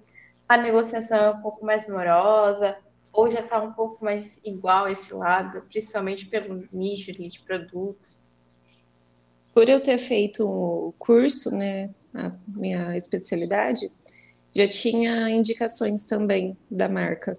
[0.48, 2.76] a negociação é um pouco mais morosa,
[3.12, 8.32] ou já está um pouco mais igual esse lado, principalmente pelo nicho de produtos?
[9.54, 13.88] Por eu ter feito o curso, né, a minha especialidade,
[14.52, 17.38] já tinha indicações também da marca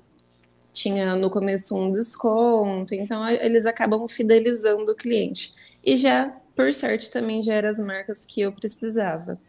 [0.75, 5.53] tinha no começo um desconto, então eles acabam fidelizando o cliente.
[5.83, 9.39] E já, por sorte, também já eram as marcas que eu precisava.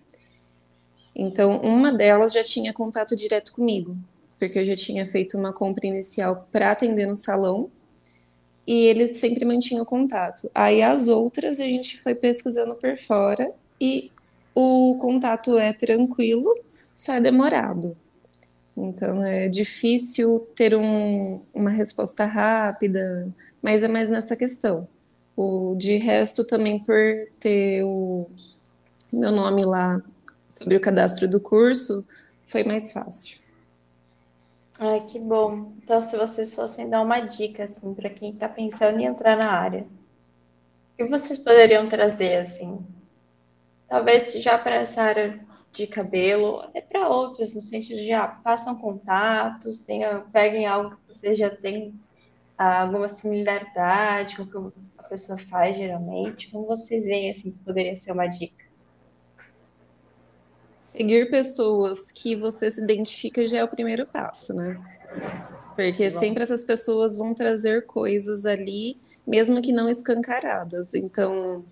[1.15, 3.97] Então, uma delas já tinha contato direto comigo,
[4.39, 7.71] porque eu já tinha feito uma compra inicial para atender no salão
[8.65, 10.49] e ele sempre mantinha o contato.
[10.55, 14.13] Aí as outras a gente foi pesquisando por fora e
[14.55, 16.55] o contato é tranquilo,
[16.95, 17.97] só é demorado.
[18.77, 23.29] Então é difícil ter um, uma resposta rápida,
[23.63, 24.87] mas é mais nessa questão.
[25.35, 26.97] O de resto também por
[27.41, 28.27] ter o
[29.13, 30.03] meu nome lá
[30.51, 32.07] sobre o cadastro do curso,
[32.45, 33.41] foi mais fácil.
[34.79, 35.73] Ai, que bom.
[35.83, 39.51] Então, se vocês fossem dar uma dica assim para quem está pensando em entrar na
[39.51, 39.87] área,
[40.93, 42.79] o que vocês poderiam trazer assim?
[43.89, 45.39] Talvez já para essa área
[45.77, 51.15] de cabelo, até para outros, no sentido de ah, passam contatos, tenham, peguem algo que
[51.15, 51.95] você já tem
[52.57, 56.51] ah, alguma similaridade com o que a pessoa faz geralmente.
[56.51, 58.65] Como vocês veem assim, que poderia ser uma dica?
[60.79, 64.81] Seguir pessoas que você se identifica já é o primeiro passo, né?
[65.75, 70.95] Porque sempre essas pessoas vão trazer coisas ali, mesmo que não escancaradas.
[70.95, 71.63] Então,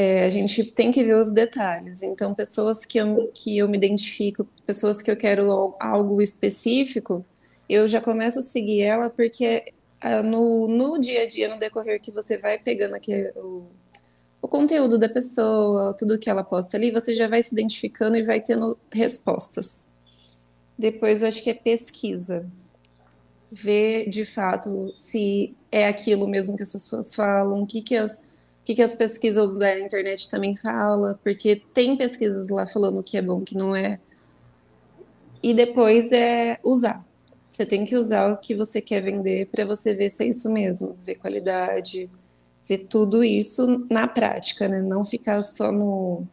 [0.00, 2.04] é, a gente tem que ver os detalhes.
[2.04, 7.26] Então, pessoas que eu, que eu me identifico, pessoas que eu quero algo específico,
[7.68, 12.00] eu já começo a seguir ela porque ah, no, no dia a dia, no decorrer
[12.00, 13.66] que você vai pegando aqui, o,
[14.40, 18.22] o conteúdo da pessoa, tudo que ela posta ali, você já vai se identificando e
[18.22, 19.90] vai tendo respostas.
[20.78, 22.48] Depois, eu acho que é pesquisa.
[23.50, 28.20] Ver de fato se é aquilo mesmo que as pessoas falam, o que, que as
[28.68, 33.22] que, que as pesquisas da internet também falam, porque tem pesquisas lá falando que é
[33.22, 33.98] bom, que não é.
[35.42, 37.02] E depois é usar.
[37.50, 40.50] Você tem que usar o que você quer vender para você ver se é isso
[40.52, 42.10] mesmo, ver qualidade,
[42.66, 44.82] ver tudo isso na prática, né?
[44.82, 46.24] Não ficar só no,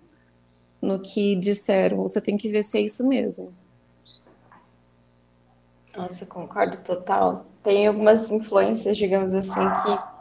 [0.81, 2.01] no que disseram.
[2.01, 3.53] Você tem que ver se é isso mesmo.
[5.95, 7.45] Nossa, concordo total.
[7.63, 10.14] Tem algumas influências, digamos assim, que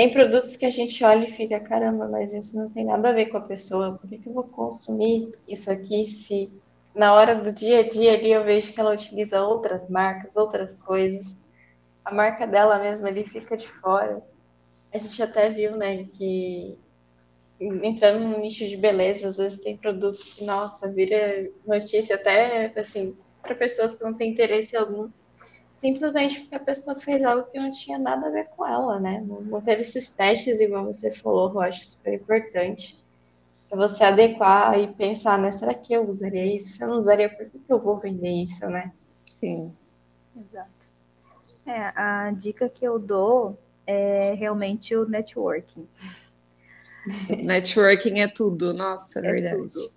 [0.00, 3.12] tem produtos que a gente olha e fica, caramba, mas isso não tem nada a
[3.12, 3.98] ver com a pessoa.
[3.98, 6.50] Por que, que eu vou consumir isso aqui se
[6.94, 10.80] na hora do dia a dia ali eu vejo que ela utiliza outras marcas, outras
[10.80, 11.38] coisas.
[12.02, 14.22] A marca dela mesma ali fica de fora.
[14.90, 16.78] A gente até viu, né, que
[17.60, 23.14] entrando no nicho de beleza, às vezes tem produtos que, nossa, vira notícia até, assim,
[23.42, 25.10] para pessoas que não têm interesse algum
[25.80, 29.24] simplesmente porque a pessoa fez algo que não tinha nada a ver com ela, né?
[29.26, 32.94] Não teve esses testes, igual você falou, eu acho super importante.
[33.68, 35.50] Para você adequar e pensar, né?
[35.50, 36.76] Será que eu usaria isso?
[36.76, 38.92] Se eu não usaria, por que, que eu vou vender isso, né?
[39.14, 39.72] Sim.
[40.36, 40.88] Exato.
[41.64, 45.88] É, a dica que eu dou é realmente o networking.
[47.48, 49.56] Networking é tudo, nossa, é, é verdade.
[49.56, 49.92] Tudo.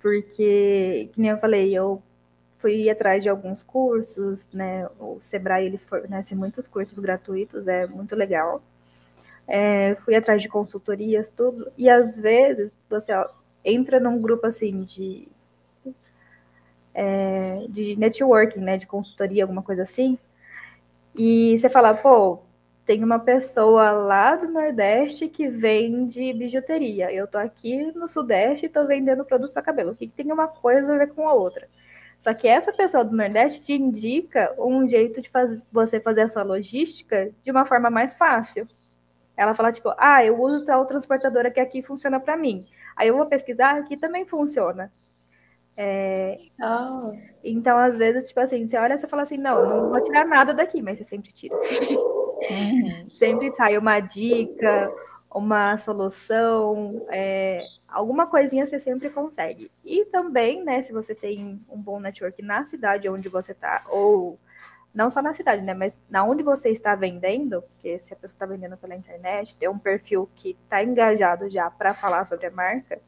[0.00, 2.00] Porque, como eu falei, eu
[2.64, 4.88] fui atrás de alguns cursos, né?
[4.98, 8.62] O Sebrae ele fornece muitos cursos gratuitos, é muito legal.
[9.46, 11.70] É, fui atrás de consultorias, tudo.
[11.76, 13.28] E às vezes você ó,
[13.62, 15.28] entra num grupo assim de
[16.94, 18.78] é, de networking, né?
[18.78, 20.18] De consultoria, alguma coisa assim.
[21.14, 22.40] E você fala, pô,
[22.86, 27.12] tem uma pessoa lá do Nordeste que vende bijuteria.
[27.12, 29.92] Eu tô aqui no Sudeste e tô vendendo produto para cabelo.
[29.92, 31.68] O que, que tem uma coisa a ver com a outra?
[32.24, 36.28] Só que essa pessoa do Nordeste te indica um jeito de faz, você fazer a
[36.28, 38.66] sua logística de uma forma mais fácil.
[39.36, 42.66] Ela fala, tipo, ah, eu uso tal transportadora que aqui funciona para mim.
[42.96, 44.90] Aí eu vou pesquisar, aqui também funciona.
[45.76, 46.38] É...
[46.62, 47.12] Oh.
[47.44, 50.54] Então, às vezes, tipo assim, você olha e fala assim, não, não vou tirar nada
[50.54, 51.54] daqui, mas você sempre tira.
[51.54, 53.10] Uhum.
[53.10, 54.90] sempre sai uma dica,
[55.30, 57.62] uma solução, é,
[57.94, 59.70] alguma coisinha você sempre consegue.
[59.84, 64.38] E também, né, se você tem um bom network na cidade onde você está, ou
[64.92, 68.36] não só na cidade, né, mas na onde você está vendendo, porque se a pessoa
[68.36, 72.50] está vendendo pela internet, ter um perfil que está engajado já para falar sobre a
[72.50, 73.00] marca,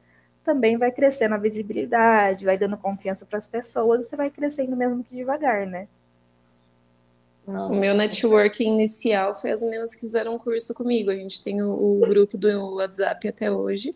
[0.44, 5.02] também vai crescendo a visibilidade, vai dando confiança para as pessoas, você vai crescendo mesmo
[5.02, 5.88] que devagar, né?
[7.46, 7.72] Nossa.
[7.72, 11.10] O meu networking inicial foi as meninas que fizeram um curso comigo.
[11.10, 13.94] A gente tem o, o, grupo do WhatsApp até hoje.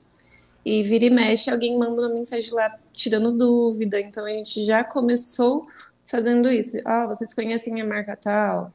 [0.64, 4.00] E vira e mexe, alguém manda uma mensagem lá tirando dúvida.
[4.00, 5.66] Então a gente já começou
[6.06, 6.78] fazendo isso.
[6.84, 8.72] Ah, vocês conhecem minha marca tal?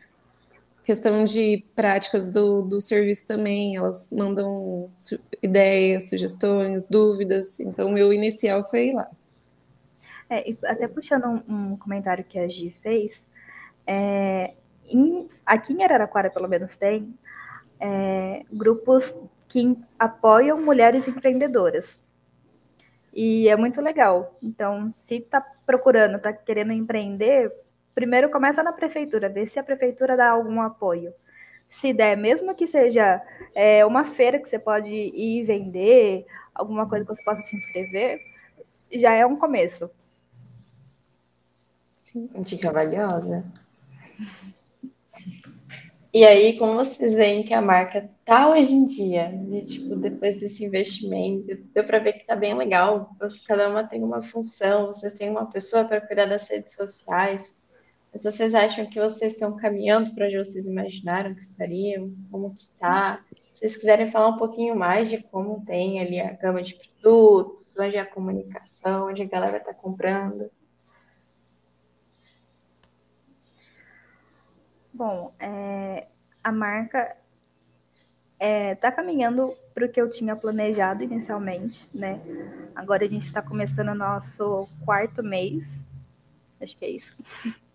[0.86, 4.92] questão de práticas do, do serviço também, elas mandam
[5.42, 7.60] ideias, sugestões, dúvidas.
[7.60, 9.10] Então, o meu inicial foi lá.
[10.30, 13.26] É, até puxando um, um, comentário que a Gi fez,
[13.88, 14.54] é,
[14.88, 17.16] em, aqui em Araraquara, pelo menos, tem
[17.80, 19.14] é, grupos
[19.56, 21.98] que apoiam mulheres empreendedoras.
[23.14, 24.38] E é muito legal.
[24.44, 27.50] Então, se está procurando, está querendo empreender,
[27.94, 31.14] primeiro começa na prefeitura, ver se a prefeitura dá algum apoio.
[31.70, 33.22] Se der, mesmo que seja
[33.56, 38.20] é, uma feira que você pode ir vender, alguma coisa que você possa se inscrever,
[38.92, 39.90] já é um começo.
[42.02, 43.42] Sim, dica valiosa.
[46.16, 50.40] E aí, como vocês veem que a marca tá hoje em dia, de, tipo, depois
[50.40, 53.14] desse investimento, deu para ver que tá bem legal.
[53.46, 57.54] Cada uma tem uma função, vocês têm uma pessoa para cuidar das redes sociais,
[58.14, 62.10] mas vocês acham que vocês estão caminhando para onde vocês imaginaram que estariam?
[62.32, 63.22] Como que tá?
[63.52, 67.78] Se vocês quiserem falar um pouquinho mais de como tem ali a gama de produtos,
[67.78, 70.50] onde é a comunicação, onde a galera está comprando.
[74.96, 76.08] Bom, é,
[76.42, 77.20] a marca está
[78.40, 82.22] é, tá caminhando para o que eu tinha planejado inicialmente, né?
[82.74, 85.86] Agora a gente está começando o nosso quarto mês,
[86.62, 87.14] acho que é isso.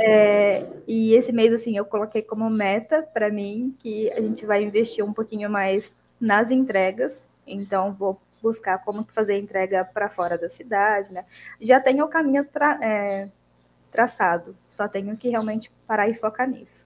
[0.00, 4.64] É, e esse mês, assim, eu coloquei como meta para mim que a gente vai
[4.64, 7.28] investir um pouquinho mais nas entregas.
[7.46, 11.24] Então, vou buscar como fazer a entrega para fora da cidade, né?
[11.60, 13.28] Já tenho o caminho tra é,
[13.92, 16.84] traçado, só tenho que realmente parar e focar nisso.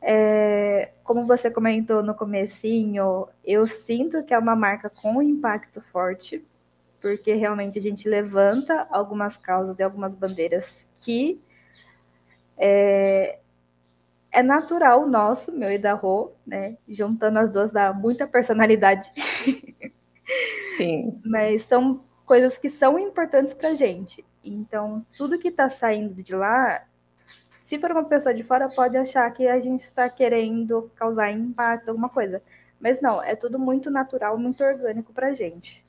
[0.00, 6.46] É, como você comentou no comecinho, eu sinto que é uma marca com impacto forte,
[7.00, 11.40] porque realmente a gente levanta algumas causas e algumas bandeiras que
[12.56, 13.40] é,
[14.30, 16.76] é natural nosso, meu e da Rô, né?
[16.88, 19.10] Juntando as duas dá muita personalidade.
[20.76, 21.20] Sim.
[21.26, 24.24] Mas são coisas que são importantes para gente.
[24.48, 26.84] Então, tudo que está saindo de lá,
[27.60, 31.88] se for uma pessoa de fora, pode achar que a gente está querendo causar impacto,
[31.88, 32.40] alguma coisa.
[32.80, 35.84] Mas não, é tudo muito natural, muito orgânico para gente.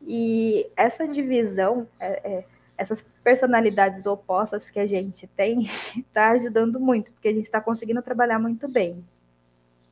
[0.00, 2.44] E essa divisão, é, é,
[2.76, 5.62] essas personalidades opostas que a gente tem,
[5.96, 9.04] está ajudando muito, porque a gente está conseguindo trabalhar muito bem.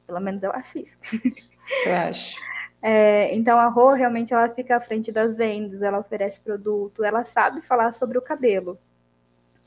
[0.06, 0.98] Pelo menos eu acho isso.
[1.86, 2.40] Eu acho.
[2.82, 7.24] É, então a Rô realmente ela fica à frente das vendas, ela oferece produto, ela
[7.24, 8.78] sabe falar sobre o cabelo.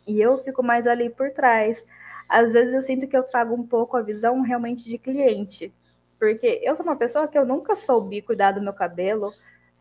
[0.08, 1.86] E eu fico mais ali por trás.
[2.28, 5.74] Às vezes eu sinto que eu trago um pouco a visão realmente de cliente,
[6.20, 9.34] porque eu sou uma pessoa que eu nunca soube cuidar do meu cabelo,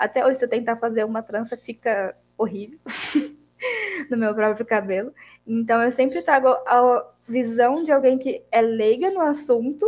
[0.02, 2.80] até hoje, se eu tentar fazer uma trança, fica horrível
[4.10, 5.14] no meu próprio cabelo.
[5.46, 9.86] Então, eu sempre trago a visão de alguém que é leiga no assunto,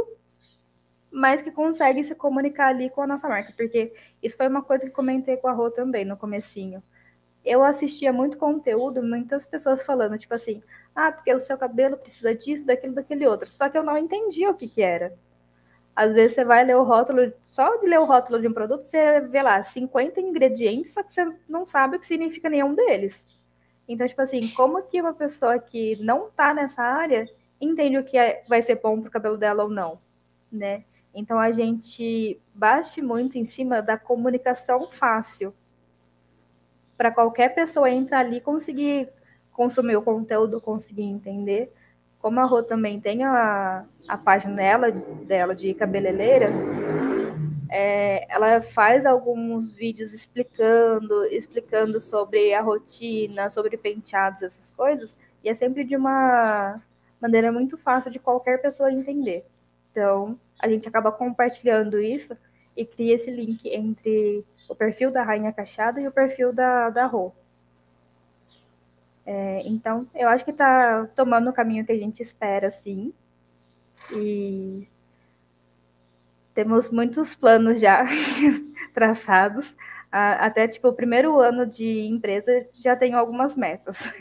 [1.14, 3.54] mas que consegue se comunicar ali com a nossa marca.
[3.56, 6.82] Porque isso foi uma coisa que comentei com a Rô também no comecinho.
[7.44, 10.60] Eu assistia muito conteúdo, muitas pessoas falando, tipo assim,
[10.92, 13.52] ah, porque o seu cabelo precisa disso, daquilo, daquele outro.
[13.52, 15.16] Só que eu não entendia o que, que era.
[15.94, 18.82] Às vezes você vai ler o rótulo, só de ler o rótulo de um produto,
[18.82, 23.24] você vê lá 50 ingredientes, só que você não sabe o que significa nenhum deles.
[23.86, 27.28] Então, tipo assim, como que uma pessoa que não tá nessa área
[27.60, 30.00] entende o que é, vai ser bom pro cabelo dela ou não,
[30.50, 30.82] né?
[31.14, 35.54] Então a gente bate muito em cima da comunicação fácil
[36.96, 39.08] para qualquer pessoa entrar ali conseguir
[39.52, 41.72] consumir o conteúdo, conseguir entender.
[42.18, 46.48] Como a Rô também tem a, a página dela, dela de cabeleireira,
[47.70, 55.48] é, ela faz alguns vídeos explicando, explicando sobre a rotina, sobre penteados, essas coisas, e
[55.48, 56.80] é sempre de uma
[57.20, 59.44] maneira muito fácil de qualquer pessoa entender.
[59.90, 62.36] Então, a gente acaba compartilhando isso
[62.76, 67.06] e cria esse link entre o perfil da Rainha Cachada e o perfil da, da
[67.06, 67.32] Rô.
[69.26, 73.12] É, então, eu acho que está tomando o caminho que a gente espera, sim.
[74.12, 74.86] E
[76.54, 78.04] temos muitos planos já
[78.92, 79.74] traçados.
[80.10, 84.12] Até, tipo, o primeiro ano de empresa já tenho algumas metas.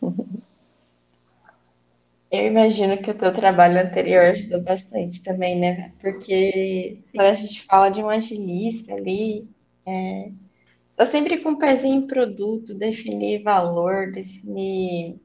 [2.36, 5.92] Eu imagino que o teu trabalho anterior ajudou bastante também, né?
[6.00, 7.12] Porque Sim.
[7.16, 9.48] quando a gente fala de um agilista ali,
[9.86, 10.32] é,
[10.96, 15.16] tá sempre com o um pezinho em produto, definir valor, definir,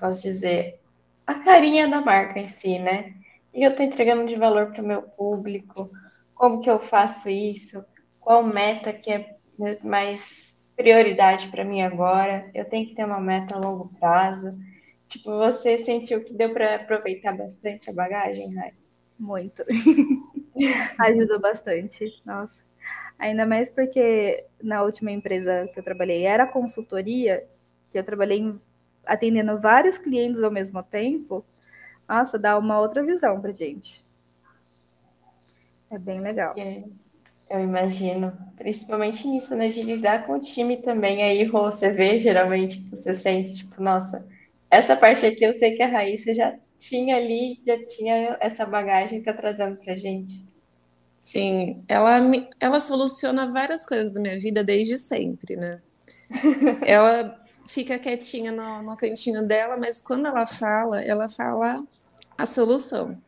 [0.00, 0.80] posso dizer,
[1.24, 3.14] a carinha da marca em si, né?
[3.54, 5.88] E eu estou entregando de valor para o meu público,
[6.34, 7.86] como que eu faço isso,
[8.18, 9.36] qual meta que é
[9.80, 14.58] mais prioridade para mim agora, eu tenho que ter uma meta a longo prazo.
[15.16, 18.72] Tipo, você sentiu que deu para aproveitar bastante a bagagem, Rai?
[19.18, 19.64] Muito.
[20.98, 22.62] Ajudou bastante, nossa.
[23.18, 27.46] Ainda mais porque na última empresa que eu trabalhei era consultoria,
[27.90, 28.54] que eu trabalhei
[29.06, 31.42] atendendo vários clientes ao mesmo tempo.
[32.06, 34.04] Nossa, dá uma outra visão pra gente.
[35.90, 36.54] É bem legal.
[36.58, 36.84] É,
[37.50, 38.36] eu imagino.
[38.58, 39.68] Principalmente nisso, né?
[39.68, 41.22] De lidar com o time também.
[41.22, 44.26] Aí, Rô, você vê geralmente, você sente, tipo, nossa,
[44.76, 49.20] essa parte aqui eu sei que a Raíssa já tinha ali, já tinha essa bagagem
[49.20, 50.44] que tá trazendo pra gente.
[51.18, 52.20] Sim, ela,
[52.60, 55.80] ela soluciona várias coisas da minha vida desde sempre, né?
[56.86, 61.82] ela fica quietinha no, no cantinho dela, mas quando ela fala, ela fala
[62.36, 63.20] a solução.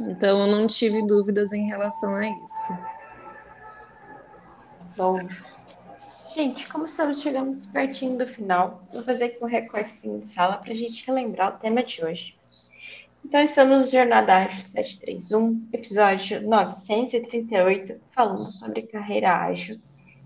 [0.00, 2.86] Então eu não tive dúvidas em relação a isso.
[4.96, 5.20] Bom,
[6.34, 10.72] Gente, como estamos chegando pertinho do final, vou fazer aqui um recortezinho de sala para
[10.72, 12.34] a gente relembrar o tema de hoje.
[13.22, 19.78] Então, estamos no Jornada Ágil 731, episódio 938, falando sobre carreira ágil,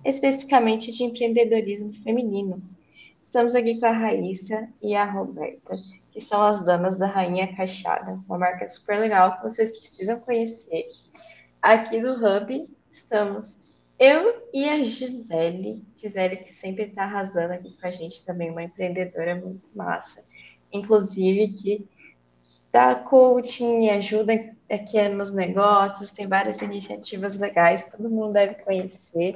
[0.05, 2.63] especificamente de empreendedorismo feminino.
[3.25, 5.75] Estamos aqui com a Raíssa e a Roberta,
[6.13, 10.87] que são as damas da Rainha Caixada, uma marca super legal que vocês precisam conhecer.
[11.61, 13.59] Aqui do Hub, estamos
[13.99, 18.63] eu e a Gisele, Gisele que sempre está arrasando aqui com a gente também, uma
[18.63, 20.23] empreendedora muito massa.
[20.73, 21.89] Inclusive que
[22.71, 24.35] dá coaching e ajuda
[24.71, 29.35] aqui nos negócios, tem várias iniciativas legais, todo mundo deve conhecer.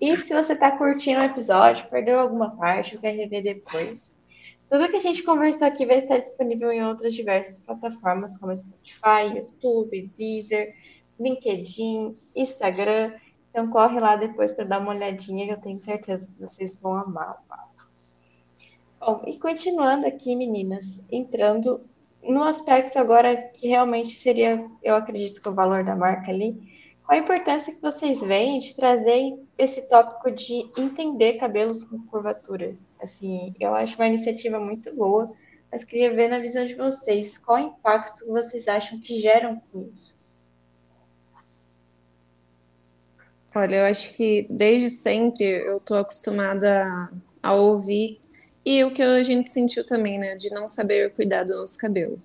[0.00, 4.12] E se você está curtindo o episódio, perdeu alguma parte ou quer rever depois,
[4.68, 9.36] tudo que a gente conversou aqui vai estar disponível em outras diversas plataformas, como Spotify,
[9.36, 10.74] YouTube, Deezer,
[11.20, 13.12] LinkedIn, Instagram
[13.54, 16.96] então corre lá depois para dar uma olhadinha, que eu tenho certeza que vocês vão
[16.96, 17.86] amar o papo.
[18.98, 21.80] Bom, e continuando aqui, meninas, entrando
[22.20, 26.52] no aspecto agora que realmente seria, eu acredito que o valor da marca ali,
[27.06, 32.76] qual a importância que vocês veem de trazer esse tópico de entender cabelos com curvatura?
[33.00, 35.30] Assim, eu acho uma iniciativa muito boa,
[35.70, 39.88] mas queria ver na visão de vocês, qual o impacto vocês acham que geram com
[39.92, 40.23] isso?
[43.54, 47.08] Olha, eu acho que desde sempre eu tô acostumada
[47.40, 48.20] a, ouvir
[48.66, 52.20] e o que a gente sentiu também, né, de não saber cuidar do nosso cabelo,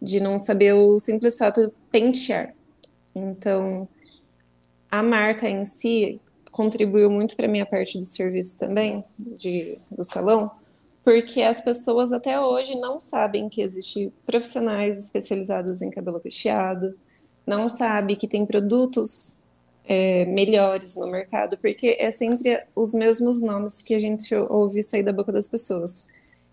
[0.00, 2.54] de não saber o simples fato de pentear.
[3.14, 3.88] Então,
[4.90, 6.20] a marca em si
[6.50, 10.50] contribuiu muito para minha parte do serviço também, de, do salão,
[11.02, 16.94] porque as pessoas até hoje não sabem que existem profissionais especializados em cabelo cacheado,
[17.46, 19.38] não sabe que tem produtos
[19.86, 25.02] é, melhores no mercado, porque é sempre os mesmos nomes que a gente ouve sair
[25.02, 26.06] da boca das pessoas.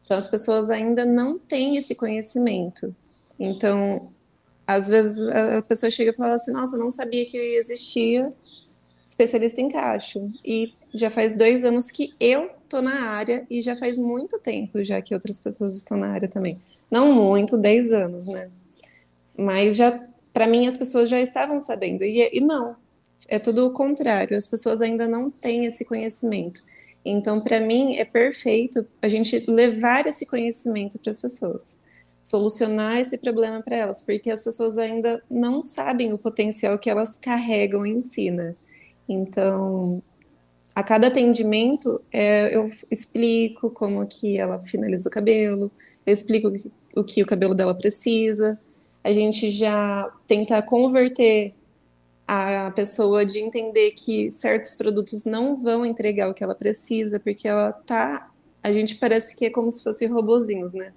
[0.03, 2.95] Então, as pessoas ainda não têm esse conhecimento.
[3.39, 4.11] Então,
[4.67, 8.31] às vezes a pessoa chega e fala assim: Nossa, não sabia que existia
[9.05, 10.27] especialista em cacho.
[10.45, 14.83] E já faz dois anos que eu tô na área e já faz muito tempo
[14.83, 16.61] já que outras pessoas estão na área também.
[16.89, 18.49] Não muito, dez anos, né?
[19.37, 19.99] Mas já,
[20.31, 22.03] para mim, as pessoas já estavam sabendo.
[22.03, 22.75] E, e não,
[23.33, 26.63] é tudo o contrário, as pessoas ainda não têm esse conhecimento.
[27.03, 31.79] Então, para mim, é perfeito a gente levar esse conhecimento para as pessoas,
[32.23, 37.17] solucionar esse problema para elas, porque as pessoas ainda não sabem o potencial que elas
[37.17, 38.55] carregam em si, né?
[39.09, 40.01] Então,
[40.75, 45.71] a cada atendimento, é, eu explico como que ela finaliza o cabelo,
[46.05, 46.51] eu explico
[46.95, 48.59] o que o cabelo dela precisa,
[49.03, 51.53] a gente já tenta converter
[52.33, 57.47] a pessoa de entender que certos produtos não vão entregar o que ela precisa, porque
[57.47, 58.29] ela tá.
[58.61, 60.93] A gente parece que é como se fossem robozinhos, né?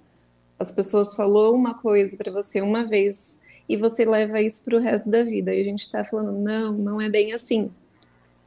[0.59, 3.37] As pessoas falou uma coisa para você uma vez
[3.69, 5.53] e você leva isso para o resto da vida.
[5.53, 7.69] E a gente está falando, não, não é bem assim.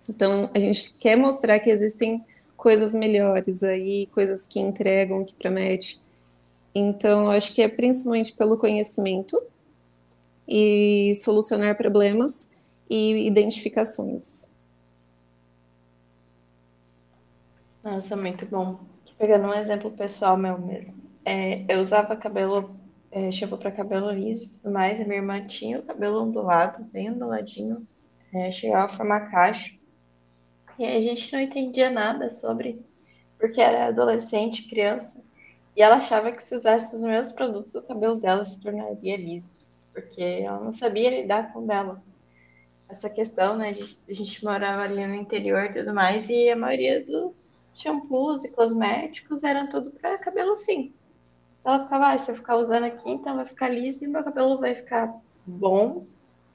[0.09, 2.25] Então, a gente quer mostrar que existem
[2.57, 6.01] coisas melhores aí, coisas que entregam, que prometem.
[6.75, 9.41] Então, acho que é principalmente pelo conhecimento
[10.49, 12.50] e solucionar problemas
[12.91, 14.57] e identificações.
[17.83, 18.81] Nossa, muito bom.
[19.17, 21.01] Pegando um exemplo pessoal meu mesmo.
[21.25, 22.75] É, eu usava cabelo,
[23.11, 26.85] é, shampoo para cabelo liso e tudo mais, e minha irmã tinha o cabelo ondulado,
[26.85, 27.87] bem onduladinho,
[28.35, 29.73] é, chegava a formar caixa.
[30.79, 32.81] E a gente não entendia nada sobre,
[33.39, 35.23] porque era adolescente, criança,
[35.77, 39.69] e ela achava que se usasse os meus produtos, o cabelo dela se tornaria liso,
[39.93, 42.03] porque ela não sabia lidar com dela.
[42.91, 46.57] Essa questão, né, de a gente morava ali no interior e tudo mais, e a
[46.57, 50.93] maioria dos shampoos e cosméticos eram tudo para cabelo assim.
[51.65, 54.59] Ela ficava, ah, se eu ficar usando aqui, então vai ficar liso e meu cabelo
[54.59, 55.15] vai ficar
[55.47, 56.05] bom,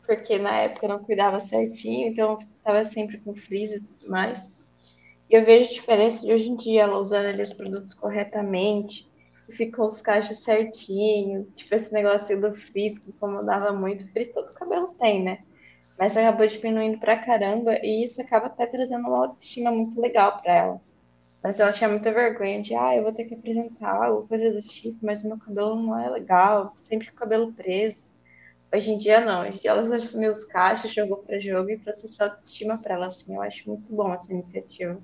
[0.05, 4.51] porque na época eu não cuidava certinho, então estava sempre com frizz e tudo mais.
[5.29, 9.07] E eu vejo a diferença de hoje em dia, ela usando ali os produtos corretamente,
[9.47, 14.11] e ficou os cachos certinho, tipo esse negócio do frizz que incomodava muito.
[14.11, 15.39] Frizz todo cabelo tem, né?
[15.97, 20.53] Mas acabou diminuindo pra caramba, e isso acaba até trazendo uma autoestima muito legal para
[20.53, 20.81] ela.
[21.41, 24.61] Mas ela tinha muita vergonha de, ah, eu vou ter que apresentar algo, coisa do
[24.61, 28.07] tipo, mas meu cabelo não é legal, sempre com o cabelo preso.
[28.73, 31.77] Hoje em dia não, hoje em dia ela assumiu os cachos, jogou para jogo e
[31.77, 34.99] processou autoestima para ela, assim, eu acho muito bom essa iniciativa.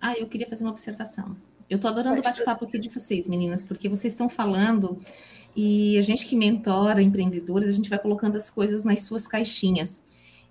[0.00, 1.36] Ah, eu queria fazer uma observação.
[1.68, 4.98] Eu tô adorando o bate-papo aqui de vocês, meninas, porque vocês estão falando
[5.56, 10.04] e a gente que mentora empreendedores, a gente vai colocando as coisas nas suas caixinhas.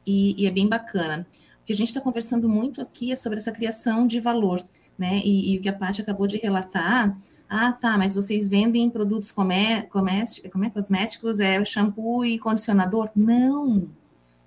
[0.06, 1.26] E, e é bem bacana
[1.70, 4.60] que a gente está conversando muito aqui é sobre essa criação de valor,
[4.97, 5.22] né?
[5.24, 7.16] E, e o que a Paty acabou de relatar,
[7.47, 13.12] ah, tá, mas vocês vendem produtos comé comé é, cosméticos, é shampoo e condicionador?
[13.16, 13.88] Não,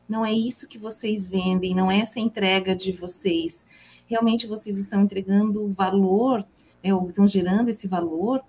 [0.09, 3.67] não é isso que vocês vendem, não é essa entrega de vocês.
[4.09, 6.45] Realmente vocês estão entregando valor,
[6.83, 8.43] é, ou estão gerando esse valor,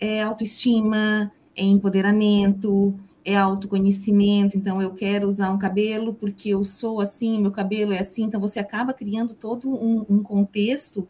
[0.00, 7.00] é autoestima, é empoderamento, é autoconhecimento, então eu quero usar um cabelo porque eu sou
[7.00, 11.06] assim, meu cabelo é assim, então você acaba criando todo um, um contexto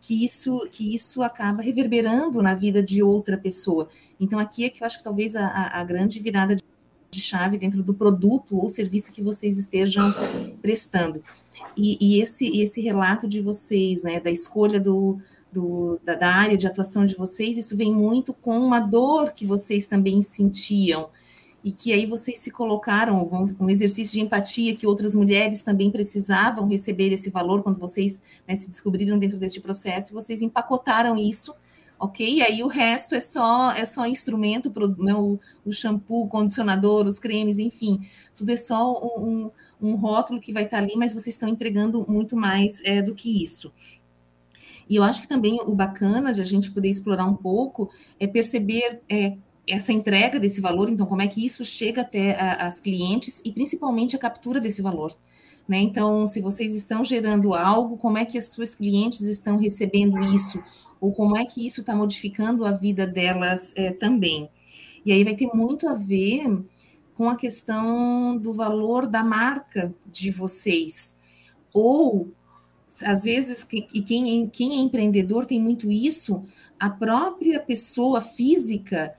[0.00, 3.88] que isso, que isso acaba reverberando na vida de outra pessoa.
[4.18, 7.82] Então aqui é que eu acho que talvez a, a grande virada de chave dentro
[7.82, 10.12] do produto ou serviço que vocês estejam
[10.60, 11.22] prestando.
[11.76, 15.20] E, e esse, esse relato de vocês, né, da escolha do,
[15.52, 19.46] do, da, da, área de atuação de vocês, isso vem muito com uma dor que
[19.46, 21.10] vocês também sentiam,
[21.64, 23.28] e que aí vocês se colocaram
[23.60, 28.54] um exercício de empatia que outras mulheres também precisavam receber esse valor quando vocês né,
[28.54, 31.54] se descobriram dentro deste processo, vocês empacotaram isso,
[32.00, 32.28] ok?
[32.28, 36.28] E aí o resto é só é só instrumento, pro, né, o, o, shampoo, o
[36.28, 38.00] condicionador, os cremes, enfim,
[38.34, 39.48] tudo é só um,
[39.80, 43.40] um, rótulo que vai estar ali, mas vocês estão entregando muito mais é, do que
[43.40, 43.72] isso.
[44.92, 47.88] E eu acho que também o bacana de a gente poder explorar um pouco
[48.20, 52.66] é perceber é, essa entrega desse valor, então, como é que isso chega até a,
[52.66, 55.16] as clientes e principalmente a captura desse valor.
[55.66, 55.78] Né?
[55.78, 60.62] Então, se vocês estão gerando algo, como é que as suas clientes estão recebendo isso?
[61.00, 64.50] Ou como é que isso está modificando a vida delas é, também?
[65.06, 66.62] E aí vai ter muito a ver
[67.14, 71.18] com a questão do valor da marca de vocês.
[71.72, 72.30] Ou,
[73.04, 76.42] às vezes, e quem, quem é empreendedor tem muito isso,
[76.78, 79.14] a própria pessoa física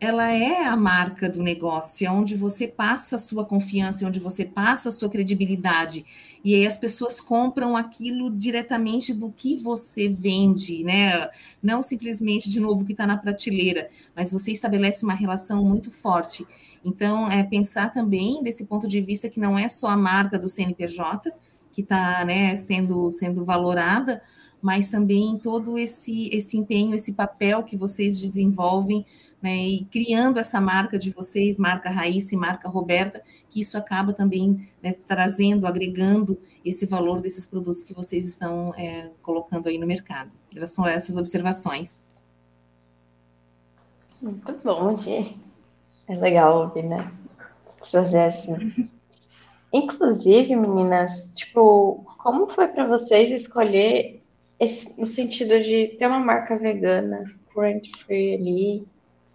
[0.00, 4.20] ela é a marca do negócio, é onde você passa a sua confiança, é onde
[4.20, 6.04] você passa a sua credibilidade.
[6.44, 11.28] E aí as pessoas compram aquilo diretamente do que você vende, né?
[11.60, 16.46] Não simplesmente, de novo, que está na prateleira, mas você estabelece uma relação muito forte.
[16.84, 20.48] Então, é pensar também desse ponto de vista que não é só a marca do
[20.48, 21.32] CNPJ
[21.72, 24.22] que está né, sendo, sendo valorada,
[24.60, 29.06] mas também todo esse, esse empenho, esse papel que vocês desenvolvem
[29.40, 34.12] né, e criando essa marca de vocês, marca Raíssa e marca Roberta, que isso acaba
[34.12, 39.86] também né, trazendo, agregando esse valor desses produtos que vocês estão é, colocando aí no
[39.86, 40.30] mercado.
[40.54, 42.02] Elas são essas observações.
[44.20, 45.36] Muito bom, Gi.
[46.08, 47.12] É legal ouvir, né?
[47.90, 48.90] Trazer assim.
[49.72, 54.18] Inclusive, meninas, tipo, como foi para vocês escolher
[54.58, 58.86] esse, no sentido de ter uma marca vegana, cruelty free ali,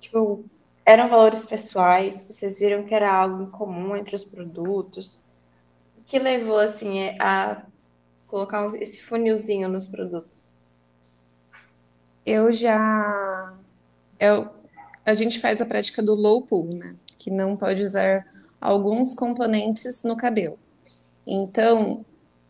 [0.04, 0.44] Tipo,
[0.86, 5.18] eram valores pessoais, vocês viram que era algo em comum entre os produtos.
[5.98, 7.64] O que levou, assim, a
[8.28, 10.58] colocar esse funilzinho nos produtos?
[12.26, 13.54] Eu já.
[14.20, 14.50] Eu,
[15.06, 16.98] a gente faz a prática do low pool, né?
[17.18, 18.28] Que não pode usar
[18.64, 20.58] alguns componentes no cabelo.
[21.28, 22.06] Então,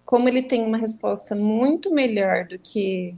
[0.05, 3.15] como ele tem uma resposta muito melhor do que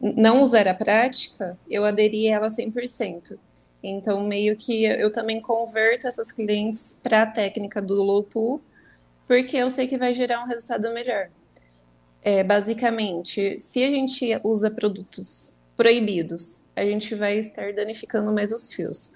[0.00, 3.38] não usar a prática, eu aderi a ela 100%.
[3.82, 8.60] Então, meio que eu também converto essas clientes para a técnica do pool,
[9.28, 11.28] porque eu sei que vai gerar um resultado melhor.
[12.22, 18.72] É, basicamente, se a gente usa produtos proibidos, a gente vai estar danificando mais os
[18.72, 19.14] fios.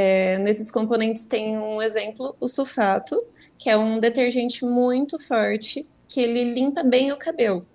[0.00, 3.20] É, nesses componentes tem um exemplo, o sulfato,
[3.58, 7.66] que é um detergente muito forte, que ele limpa bem o cabelo.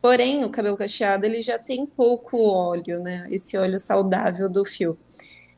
[0.00, 3.26] Porém, o cabelo cacheado ele já tem pouco óleo, né?
[3.30, 4.96] Esse óleo saudável do fio.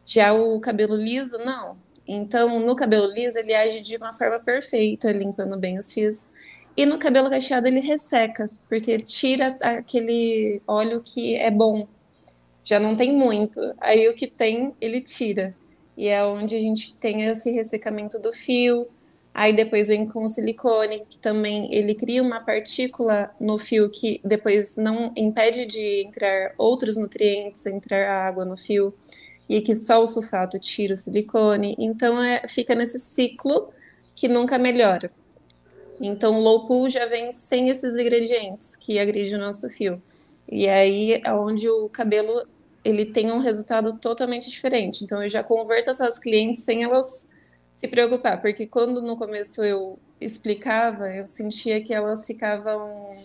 [0.04, 1.76] Já o cabelo liso, não.
[2.08, 6.32] Então, no cabelo liso, ele age de uma forma perfeita, limpando bem os fios.
[6.76, 11.86] E no cabelo cacheado, ele resseca, porque tira aquele óleo que é bom.
[12.64, 13.60] Já não tem muito.
[13.78, 15.54] Aí o que tem, ele tira.
[15.96, 18.88] E é onde a gente tem esse ressecamento do fio.
[19.32, 24.20] Aí depois vem com o silicone, que também ele cria uma partícula no fio que
[24.24, 28.94] depois não impede de entrar outros nutrientes, entrar água no fio
[29.48, 31.74] e que só o sulfato tira o silicone.
[31.78, 33.70] Então é, fica nesse ciclo
[34.14, 35.10] que nunca melhora.
[36.00, 40.00] Então o low pool já vem sem esses ingredientes que agridem o nosso fio.
[40.48, 42.46] E aí é onde o cabelo
[42.84, 45.04] ele tem um resultado totalmente diferente.
[45.04, 47.28] Então eu já converto essas clientes sem elas
[47.74, 53.16] se preocupar, porque quando no começo eu explicava, eu sentia que elas ficavam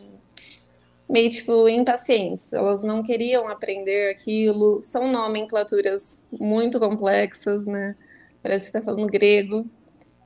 [1.09, 7.95] meio tipo impacientes, elas não queriam aprender aquilo, são nomenclaturas muito complexas, né?
[8.41, 9.65] Parece que tá falando grego.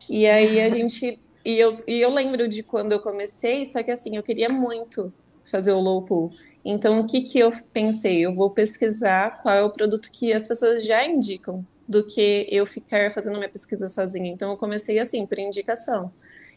[0.09, 3.91] E aí a gente e eu, e eu lembro de quando eu comecei, só que
[3.91, 5.11] assim, eu queria muito
[5.43, 6.31] fazer o low pool.
[6.65, 8.25] Então, o que, que eu pensei?
[8.25, 12.65] Eu vou pesquisar qual é o produto que as pessoas já indicam, do que eu
[12.65, 14.31] ficar fazendo minha pesquisa sozinha.
[14.31, 16.11] Então, eu comecei assim, por indicação.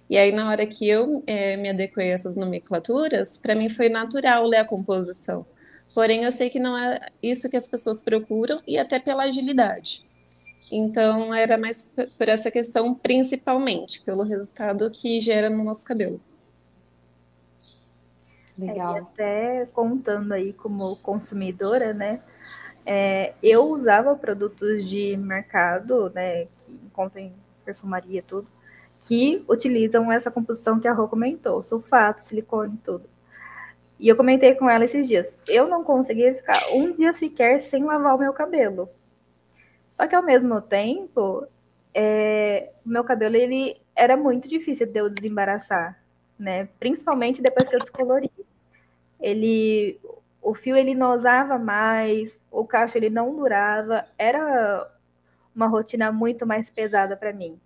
[0.08, 3.88] E aí, na hora que eu é, me adequei a essas nomenclaturas, para mim foi
[3.88, 5.44] natural ler a composição.
[5.92, 10.04] Porém, eu sei que não é isso que as pessoas procuram e até pela agilidade.
[10.70, 16.20] Então, era mais por essa questão, principalmente, pelo resultado que gera no nosso cabelo.
[18.58, 18.96] Legal.
[18.96, 22.20] É, e até contando aí como consumidora, né?
[22.84, 26.44] É, eu usava produtos de mercado, né?
[26.44, 27.34] Que encontram em
[27.64, 28.46] perfumaria tudo,
[29.00, 33.08] que utilizam essa composição que a Rô comentou, sulfato, silicone, tudo.
[33.98, 35.34] E eu comentei com ela esses dias.
[35.48, 38.88] Eu não conseguia ficar um dia sequer sem lavar o meu cabelo.
[39.90, 41.46] Só que ao mesmo tempo,
[41.94, 45.98] é, o meu cabelo ele era muito difícil de eu desembaraçar,
[46.38, 46.68] né?
[46.78, 48.30] Principalmente depois que eu descolori.
[49.20, 49.98] Ele,
[50.42, 54.90] o fio ele não usava mais, o cacho ele não durava, era
[55.54, 57.58] uma rotina muito mais pesada para mim.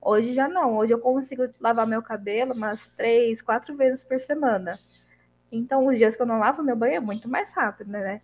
[0.00, 4.78] Hoje já não, hoje eu consigo lavar meu cabelo umas três, quatro vezes por semana.
[5.50, 8.20] Então, os dias que eu não lavo meu banho é muito mais rápido, né?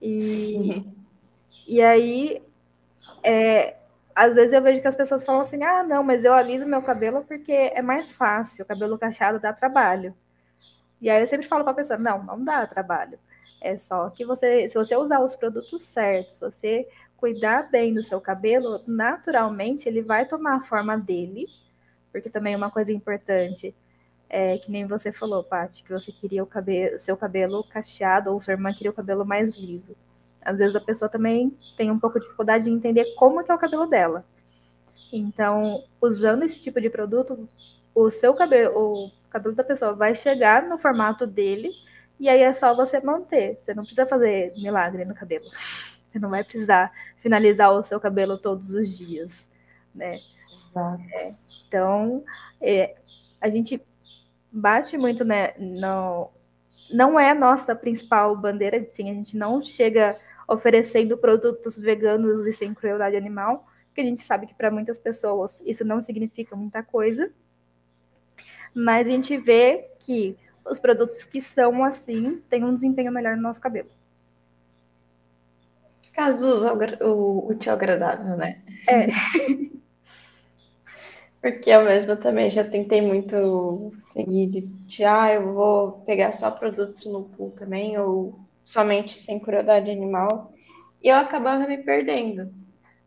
[0.00, 0.84] E,
[1.66, 2.42] e aí,
[3.22, 3.76] é,
[4.14, 6.82] às vezes eu vejo que as pessoas falam assim: ah, não, mas eu aliso meu
[6.82, 10.14] cabelo porque é mais fácil, o cabelo cacheado dá trabalho.
[11.02, 13.18] E aí eu sempre falo para a pessoa: não, não dá trabalho.
[13.60, 18.02] É só que você, se você usar os produtos certos, se você cuidar bem do
[18.02, 21.46] seu cabelo, naturalmente ele vai tomar a forma dele,
[22.10, 23.74] porque também uma coisa importante,
[24.28, 28.40] é que nem você falou, Paty, que você queria o cabelo, seu cabelo cacheado ou
[28.40, 29.94] sua irmã queria o cabelo mais liso.
[30.40, 33.58] Às vezes a pessoa também tem um pouco de dificuldade de entender como é o
[33.58, 34.24] cabelo dela.
[35.12, 37.48] Então, usando esse tipo de produto,
[37.94, 41.70] o seu cabelo, cabelo da pessoa vai chegar no formato dele
[42.20, 43.56] e aí é só você manter.
[43.56, 45.44] Você não precisa fazer milagre no cabelo.
[46.12, 49.48] Você não vai precisar finalizar o seu cabelo todos os dias,
[49.94, 50.20] né?
[51.14, 51.32] É,
[51.66, 52.22] então,
[52.60, 52.94] é,
[53.40, 53.82] a gente
[54.52, 55.54] bate muito, né?
[55.58, 56.30] No,
[56.92, 62.52] não é a nossa principal bandeira, sim, a gente não chega oferecendo produtos veganos e
[62.52, 66.82] sem crueldade animal, porque a gente sabe que para muitas pessoas isso não significa muita
[66.82, 67.32] coisa.
[68.74, 73.42] Mas a gente vê que os produtos que são assim têm um desempenho melhor no
[73.42, 73.88] nosso cabelo.
[76.12, 76.46] Caso
[77.00, 78.60] o útil agradável, né?
[78.88, 79.06] É.
[81.40, 87.04] Porque eu mesma também já tentei muito seguir de, ah, eu vou pegar só produtos
[87.06, 90.52] no pool também, ou somente sem crueldade animal,
[91.02, 92.54] e eu acabava me perdendo.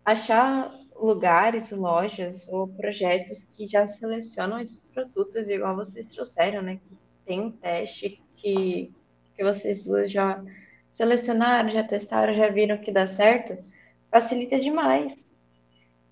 [0.03, 6.79] Achar lugares, lojas ou projetos que já selecionam esses produtos, igual vocês trouxeram, né?
[7.25, 8.91] Tem um teste que,
[9.35, 10.43] que vocês duas já
[10.91, 13.57] selecionaram, já testaram, já viram que dá certo,
[14.09, 15.33] facilita demais.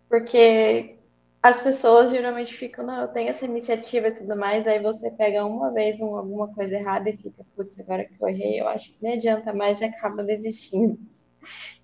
[0.10, 0.98] Porque
[1.42, 5.46] as pessoas geralmente ficam, não, eu tenho essa iniciativa e tudo mais, aí você pega
[5.46, 8.92] uma vez um, alguma coisa errada e fica, putz, agora que eu errei, eu acho
[8.92, 10.98] que nem adianta mais e acaba desistindo.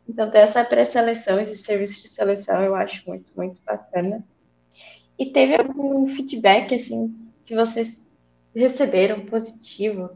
[0.09, 4.25] Então, ter essa pré-seleção, esse serviço de seleção, eu acho muito, muito bacana.
[5.19, 8.03] E teve algum feedback, assim, que vocês
[8.55, 10.09] receberam positivo,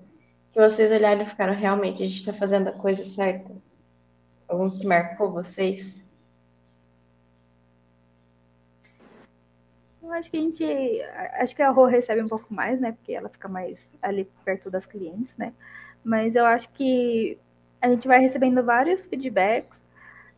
[0.52, 3.54] que vocês olharam e ficaram, realmente, a gente está fazendo a coisa certa?
[4.48, 6.04] Algum que marcou vocês?
[10.02, 10.64] Eu acho que a gente.
[11.40, 12.94] Acho que a Rô recebe um pouco mais, né?
[12.94, 15.54] Porque ela fica mais ali perto das clientes, né?
[16.04, 17.38] Mas eu acho que
[17.80, 19.83] a gente vai recebendo vários feedbacks.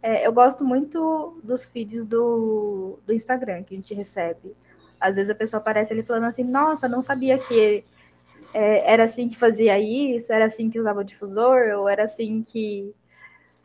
[0.06, 4.56] É, eu gosto muito dos feeds do, do Instagram que a gente recebe.
[5.02, 7.84] Às vezes a pessoa aparece ali falando assim, nossa, não sabia que
[8.54, 12.44] é, era assim que fazia isso, era assim que usava o difusor, ou era assim
[12.44, 12.94] que,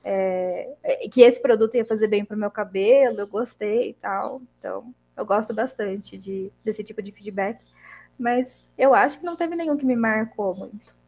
[0.03, 0.75] é,
[1.13, 4.41] que esse produto ia fazer bem para o meu cabelo, eu gostei e tal.
[4.59, 7.63] Então, eu gosto bastante de, desse tipo de feedback,
[8.19, 11.00] mas eu acho que não teve nenhum que me marcou muito.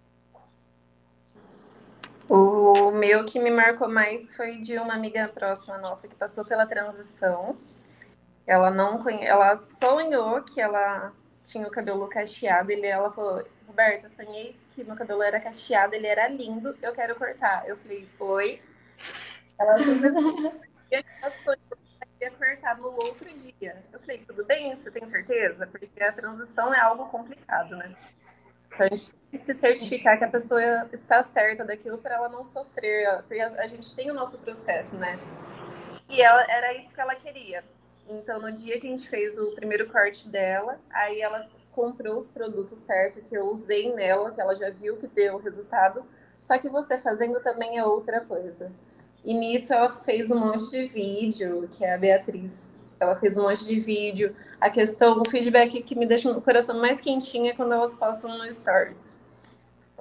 [2.34, 6.64] O meu que me marcou mais foi de uma amiga próxima nossa que passou pela
[6.64, 7.58] transição.
[8.46, 9.22] Ela não conhe...
[9.22, 11.12] ela sonhou que ela
[11.44, 16.06] tinha o cabelo cacheado e ela falou: Roberta, sonhei que meu cabelo era cacheado, ele
[16.06, 17.68] era lindo, eu quero cortar.
[17.68, 18.62] Eu falei: Oi.
[19.58, 19.78] Ela
[21.30, 21.76] sonhou
[22.18, 23.84] ia cortar no outro dia.
[23.92, 24.74] Eu falei, tudo bem?
[24.74, 25.66] Você tem certeza?
[25.66, 27.94] Porque a transição é algo complicado, né?
[28.68, 33.22] Então a gente se certificar que a pessoa está certa daquilo para ela não sofrer,
[33.22, 35.18] porque a gente tem o nosso processo, né?
[36.08, 37.64] E ela, era isso que ela queria.
[38.08, 42.28] Então, no dia que a gente fez o primeiro corte dela, aí ela comprou os
[42.28, 46.04] produtos certos que eu usei nela, que ela já viu que deu o resultado.
[46.38, 48.70] Só que você fazendo também é outra coisa.
[49.24, 52.76] E nisso ela fez um monte de vídeo, que é a Beatriz.
[53.00, 54.36] Ela fez um monte de vídeo.
[54.60, 58.36] A questão, o feedback que me deixa o coração mais quentinho é quando elas postam
[58.36, 59.21] no Stories.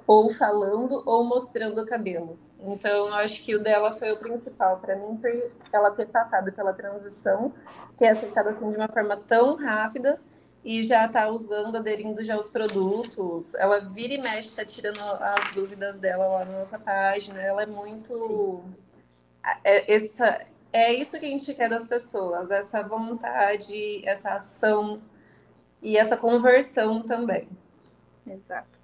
[0.06, 2.38] Ou falando ou mostrando o cabelo.
[2.60, 5.30] Então, eu acho que o dela foi o principal para mim, por
[5.72, 7.52] ela ter passado pela transição,
[7.96, 10.20] ter aceitado assim de uma forma tão rápida
[10.64, 13.54] e já tá usando, aderindo já aos produtos.
[13.54, 17.40] Ela vira e mexe, tá tirando as dúvidas dela lá na nossa página.
[17.40, 18.62] Ela é muito.
[19.64, 25.02] É, essa, é isso que a gente quer das pessoas, essa vontade, essa ação
[25.82, 27.48] e essa conversão também.
[28.24, 28.81] Exato.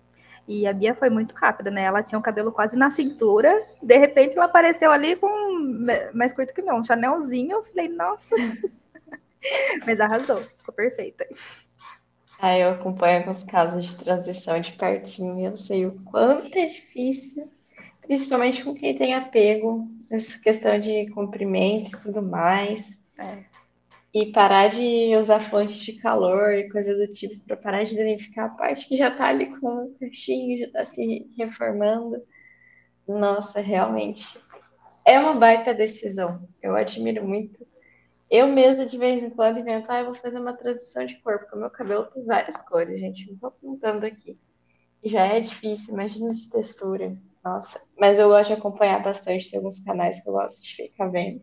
[0.48, 1.84] E a Bia foi muito rápida, né?
[1.84, 5.28] Ela tinha o cabelo quase na cintura, de repente ela apareceu ali com
[6.14, 7.58] mais curto que meu, um chanelzinho.
[7.58, 8.34] Eu falei, nossa.
[9.86, 11.28] Mas arrasou, ficou perfeita.
[12.40, 16.66] Ah, eu acompanho alguns casos de transição de pertinho e eu sei o quanto é
[16.66, 17.50] difícil,
[18.00, 22.98] principalmente com quem tem apego essa questão de comprimento e tudo mais.
[23.18, 23.44] É.
[24.14, 28.46] E parar de usar fontes de calor e coisa do tipo, para parar de danificar
[28.46, 32.22] a parte que já está ali com o caixinho, já está se reformando.
[33.06, 34.40] Nossa, realmente.
[35.04, 36.48] É uma baita decisão.
[36.62, 37.66] Eu admiro muito.
[38.30, 41.38] Eu mesma, de vez em quando, invento, ah, eu vou fazer uma transição de cor,
[41.38, 43.26] porque o meu cabelo tem várias cores, gente.
[43.26, 44.38] Não estou apontando aqui.
[45.02, 47.16] Já é difícil, imagina de textura.
[47.42, 51.08] Nossa, mas eu gosto de acompanhar bastante, tem alguns canais que eu gosto de ficar
[51.08, 51.40] vendo.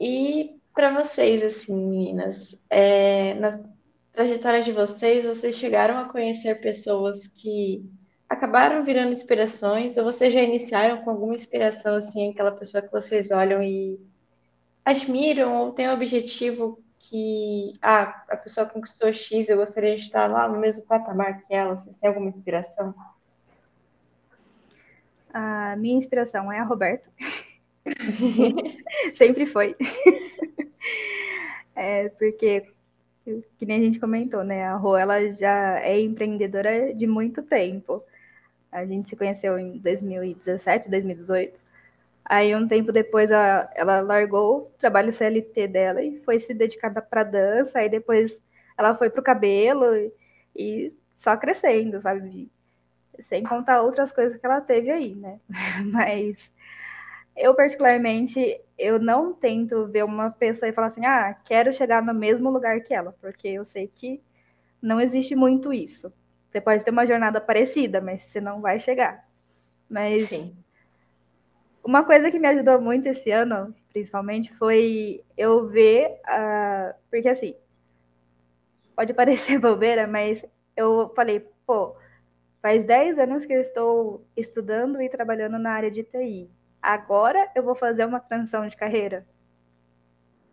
[0.00, 3.60] E para vocês, assim, meninas, é, na
[4.14, 7.84] trajetória de vocês, vocês chegaram a conhecer pessoas que
[8.26, 13.30] acabaram virando inspirações, ou vocês já iniciaram com alguma inspiração, assim, aquela pessoa que vocês
[13.30, 14.00] olham e
[14.82, 20.28] admiram, ou tem um objetivo que, ah, a pessoa conquistou X, eu gostaria de estar
[20.28, 22.94] lá no mesmo patamar que ela, vocês têm alguma inspiração?
[25.30, 27.10] A minha inspiração é a Roberta.
[29.12, 29.76] Sempre foi.
[31.80, 32.66] É, porque,
[33.58, 34.64] que nem a gente comentou, né?
[34.64, 38.04] A Rô, ela já é empreendedora de muito tempo.
[38.70, 41.64] A gente se conheceu em 2017, 2018.
[42.24, 46.92] Aí, um tempo depois, a, ela largou o trabalho CLT dela e foi se dedicar
[47.02, 47.78] para dança.
[47.78, 48.40] Aí, depois,
[48.76, 50.12] ela foi para o cabelo e,
[50.54, 52.50] e só crescendo, sabe?
[53.20, 55.40] sem contar outras coisas que ela teve aí, né?
[55.92, 56.50] Mas
[57.40, 62.14] eu, particularmente, eu não tento ver uma pessoa e falar assim, ah, quero chegar no
[62.14, 64.20] mesmo lugar que ela, porque eu sei que
[64.80, 66.12] não existe muito isso.
[66.50, 69.26] Você pode ter uma jornada parecida, mas você não vai chegar.
[69.88, 70.56] Mas Sim.
[71.84, 77.54] uma coisa que me ajudou muito esse ano, principalmente, foi eu ver, uh, porque assim,
[78.94, 80.44] pode parecer bobeira, mas
[80.76, 81.96] eu falei, pô,
[82.62, 86.50] Faz 10 anos que eu estou estudando e trabalhando na área de TI.
[86.82, 89.26] Agora eu vou fazer uma transição de carreira.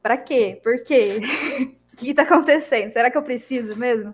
[0.02, 0.60] Para quê?
[0.64, 1.20] Por quê?
[1.98, 2.92] que está acontecendo?
[2.92, 4.14] Será que eu preciso mesmo?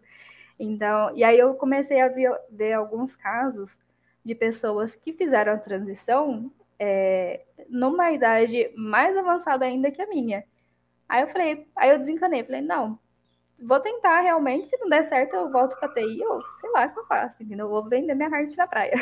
[0.57, 3.78] Então, e aí eu comecei a ver, ver alguns casos
[4.24, 10.45] de pessoas que fizeram a transição é, numa idade mais avançada ainda que a minha.
[11.09, 12.97] Aí eu falei, aí eu desencanei, falei, não,
[13.59, 16.93] vou tentar realmente, se não der certo, eu volto para TI, ou sei lá o
[16.93, 17.65] que eu faço, entendeu?
[17.65, 18.93] Eu vou vender minha arte na praia.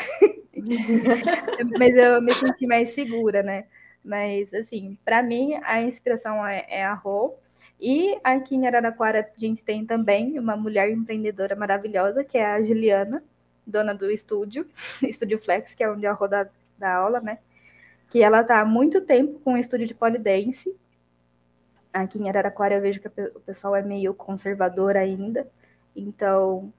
[1.80, 3.66] Mas eu me senti mais segura, né?
[4.04, 7.36] Mas, assim, para mim, a inspiração é, é a Rô.
[7.80, 12.62] E aqui em Araraquara, a gente tem também uma mulher empreendedora maravilhosa, que é a
[12.62, 13.24] Juliana,
[13.66, 14.68] dona do estúdio,
[15.04, 16.48] Estúdio Flex, que é onde a Rô dá,
[16.78, 17.40] dá aula, né?
[18.10, 20.76] Que ela está há muito tempo com o estúdio de polidense.
[21.94, 25.48] Aqui em Araraquara eu vejo que o pessoal é meio conservador ainda.
[25.96, 26.72] Então,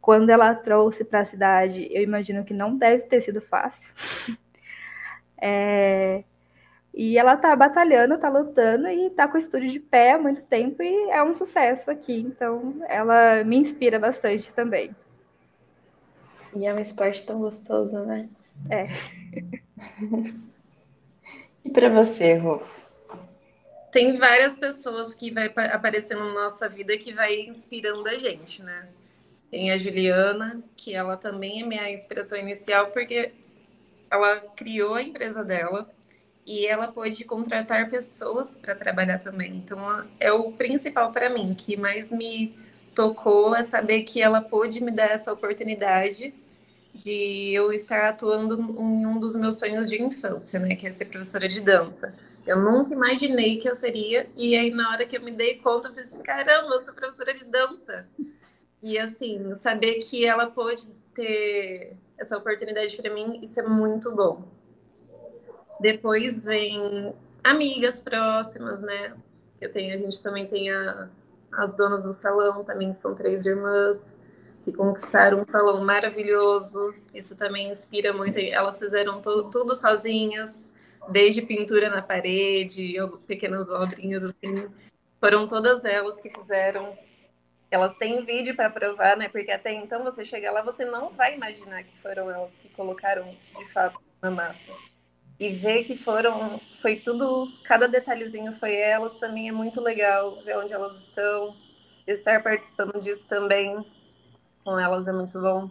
[0.00, 3.92] quando ela trouxe para a cidade, eu imagino que não deve ter sido fácil.
[5.40, 6.24] é,
[6.92, 10.42] e ela tá batalhando, tá lutando e tá com o estúdio de pé há muito
[10.42, 12.20] tempo e é um sucesso aqui.
[12.20, 14.94] Então, ela me inspira bastante também.
[16.54, 18.28] E é um esporte tão gostoso, né?
[18.68, 18.86] É.
[21.64, 22.60] e para você, Rô?
[23.92, 28.88] Tem várias pessoas que vai aparecendo na nossa vida que vai inspirando a gente, né?
[29.50, 33.32] Tem a Juliana, que ela também é minha inspiração inicial, porque
[34.10, 35.90] ela criou a empresa dela,
[36.46, 39.56] e ela pôde contratar pessoas para trabalhar também.
[39.56, 39.78] Então,
[40.18, 42.58] é o principal para mim, que mais me
[42.94, 46.34] tocou é saber que ela pôde me dar essa oportunidade
[46.92, 51.04] de eu estar atuando em um dos meus sonhos de infância, né, que é ser
[51.06, 52.14] professora de dança.
[52.50, 55.86] Eu nunca imaginei que eu seria, e aí na hora que eu me dei conta,
[55.86, 58.08] eu falei assim, caramba, eu sou professora de dança.
[58.82, 64.42] E assim, saber que ela pôde ter essa oportunidade para mim, isso é muito bom.
[65.78, 69.14] Depois vem amigas próximas, né?
[69.60, 71.08] Eu tenho, a gente também tem a,
[71.52, 74.20] as donas do salão, também são três irmãs
[74.64, 76.92] que conquistaram um salão maravilhoso.
[77.14, 78.40] Isso também inspira muito.
[78.40, 80.69] Elas fizeram tudo sozinhas,
[81.08, 82.94] desde pintura na parede,
[83.26, 84.68] pequenas obrinhas assim.
[85.20, 86.96] Foram todas elas que fizeram.
[87.70, 89.28] Elas têm vídeo para provar, né?
[89.28, 93.36] Porque até então você chegar lá, você não vai imaginar que foram elas que colocaram
[93.56, 94.72] de fato na massa
[95.38, 100.58] e ver que foram, foi tudo, cada detalhezinho foi elas, também é muito legal ver
[100.58, 101.56] onde elas estão,
[102.06, 103.82] estar participando disso também
[104.62, 105.70] com elas é muito bom.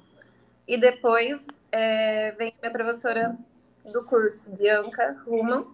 [0.68, 3.38] E depois é, vem minha professora
[3.86, 5.66] do curso, Bianca Ruman,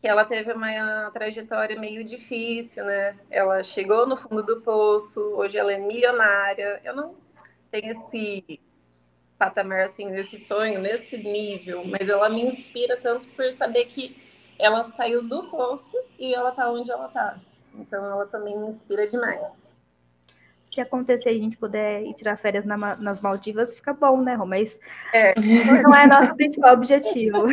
[0.00, 3.16] que ela teve uma trajetória meio difícil, né?
[3.30, 6.80] Ela chegou no fundo do poço, hoje ela é milionária.
[6.84, 7.14] Eu não
[7.70, 8.60] tenho esse
[9.38, 14.16] patamar assim nesse sonho, nesse nível, mas ela me inspira tanto por saber que
[14.58, 17.40] ela saiu do poço e ela tá onde ela tá.
[17.74, 19.71] Então ela também me inspira demais.
[20.72, 24.34] Se acontecer e a gente puder ir tirar férias na, nas Maldivas, fica bom, né,
[24.34, 24.46] Rô?
[24.46, 24.80] Mas
[25.12, 25.34] é.
[25.82, 27.46] não é nosso principal objetivo.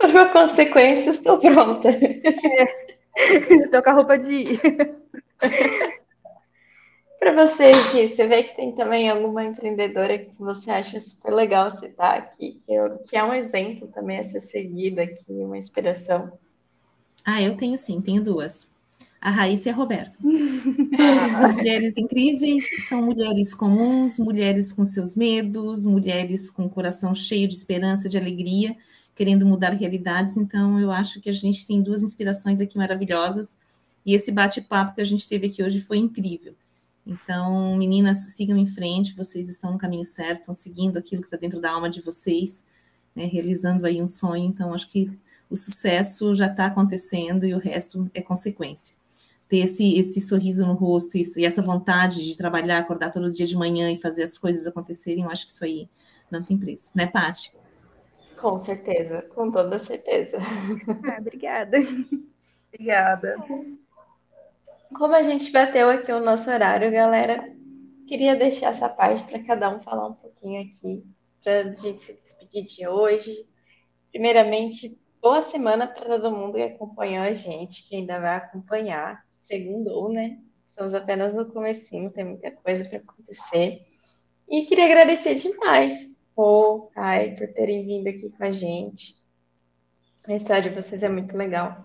[0.00, 1.90] For consequência, estou pronta.
[1.90, 3.66] É.
[3.70, 4.60] Tô com a roupa de ir.
[7.18, 11.68] Para você, Gui, você vê que tem também alguma empreendedora que você acha super legal
[11.70, 16.32] citar aqui, que, eu, que é um exemplo também a ser seguido aqui, uma inspiração?
[17.24, 18.70] Ah, eu tenho sim, tenho duas.
[19.20, 20.16] A Raíssa e a Roberta.
[20.22, 27.48] São mulheres incríveis, são mulheres comuns, mulheres com seus medos, mulheres com o coração cheio
[27.48, 28.76] de esperança, de alegria,
[29.14, 30.36] querendo mudar realidades.
[30.36, 33.56] Então, eu acho que a gente tem duas inspirações aqui maravilhosas.
[34.06, 36.54] E esse bate-papo que a gente teve aqui hoje foi incrível.
[37.04, 41.36] Então, meninas, sigam em frente, vocês estão no caminho certo, estão seguindo aquilo que está
[41.36, 42.64] dentro da alma de vocês,
[43.16, 44.44] né, realizando aí um sonho.
[44.44, 45.10] Então, acho que
[45.50, 48.94] o sucesso já está acontecendo e o resto é consequência.
[49.48, 53.46] Ter esse, esse sorriso no rosto e, e essa vontade de trabalhar, acordar todo dia
[53.46, 55.88] de manhã e fazer as coisas acontecerem, eu acho que isso aí
[56.30, 57.52] não tem preço, né, Paty?
[58.38, 60.38] Com certeza, com toda certeza.
[61.06, 61.78] Ah, obrigada.
[62.72, 63.36] Obrigada.
[64.94, 67.52] Como a gente bateu aqui o nosso horário, galera,
[68.06, 71.04] queria deixar essa parte para cada um falar um pouquinho aqui,
[71.42, 73.46] para a gente se despedir de hoje.
[74.10, 80.08] Primeiramente, boa semana para todo mundo que acompanhou a gente, que ainda vai acompanhar, segundo,
[80.10, 80.38] né?
[80.66, 83.86] Estamos apenas no comecinho, tem muita coisa para acontecer.
[84.48, 89.20] E queria agradecer demais, Pô, Kai, por terem vindo aqui com a gente.
[90.28, 91.84] A história de vocês é muito legal.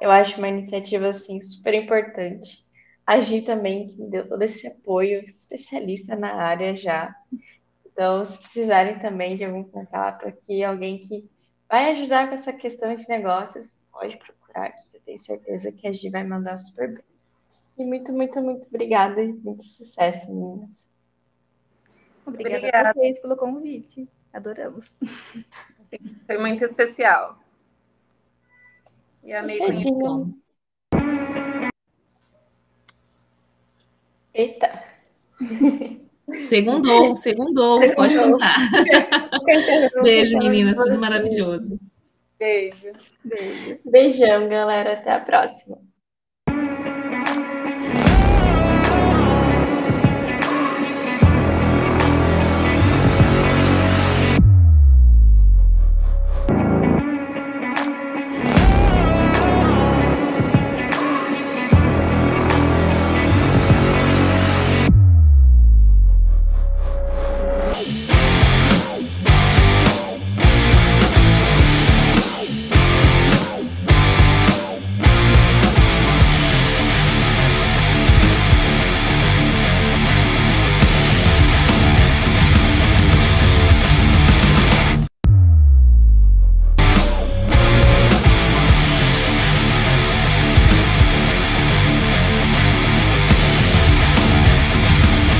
[0.00, 2.64] Eu acho uma iniciativa assim super importante.
[3.04, 7.12] A Gi também, que me deu todo esse apoio, especialista na área já.
[7.84, 11.28] Então, se precisarem também de algum contato aqui, alguém que
[11.68, 16.10] vai ajudar com essa questão de negócios, pode procurar aqui, tenho certeza que a Gi
[16.10, 17.04] vai mandar super bem.
[17.78, 20.86] E muito, muito, muito obrigada e muito sucesso, meninas.
[22.26, 22.90] Obrigada, Obrigada.
[22.90, 24.06] a vocês pelo convite.
[24.34, 24.92] Adoramos.
[26.26, 27.38] Foi muito especial.
[29.24, 29.84] E amei conhecer.
[29.84, 30.38] Fechadinho.
[34.34, 34.84] Eita.
[36.42, 38.56] Segundou, segundou, pode contar.
[40.02, 41.80] Beijo, meninas, tudo maravilhoso.
[42.38, 42.92] Beijo.
[43.24, 43.80] Beijo.
[43.84, 44.94] Beijão, galera.
[44.94, 45.87] Até a próxima.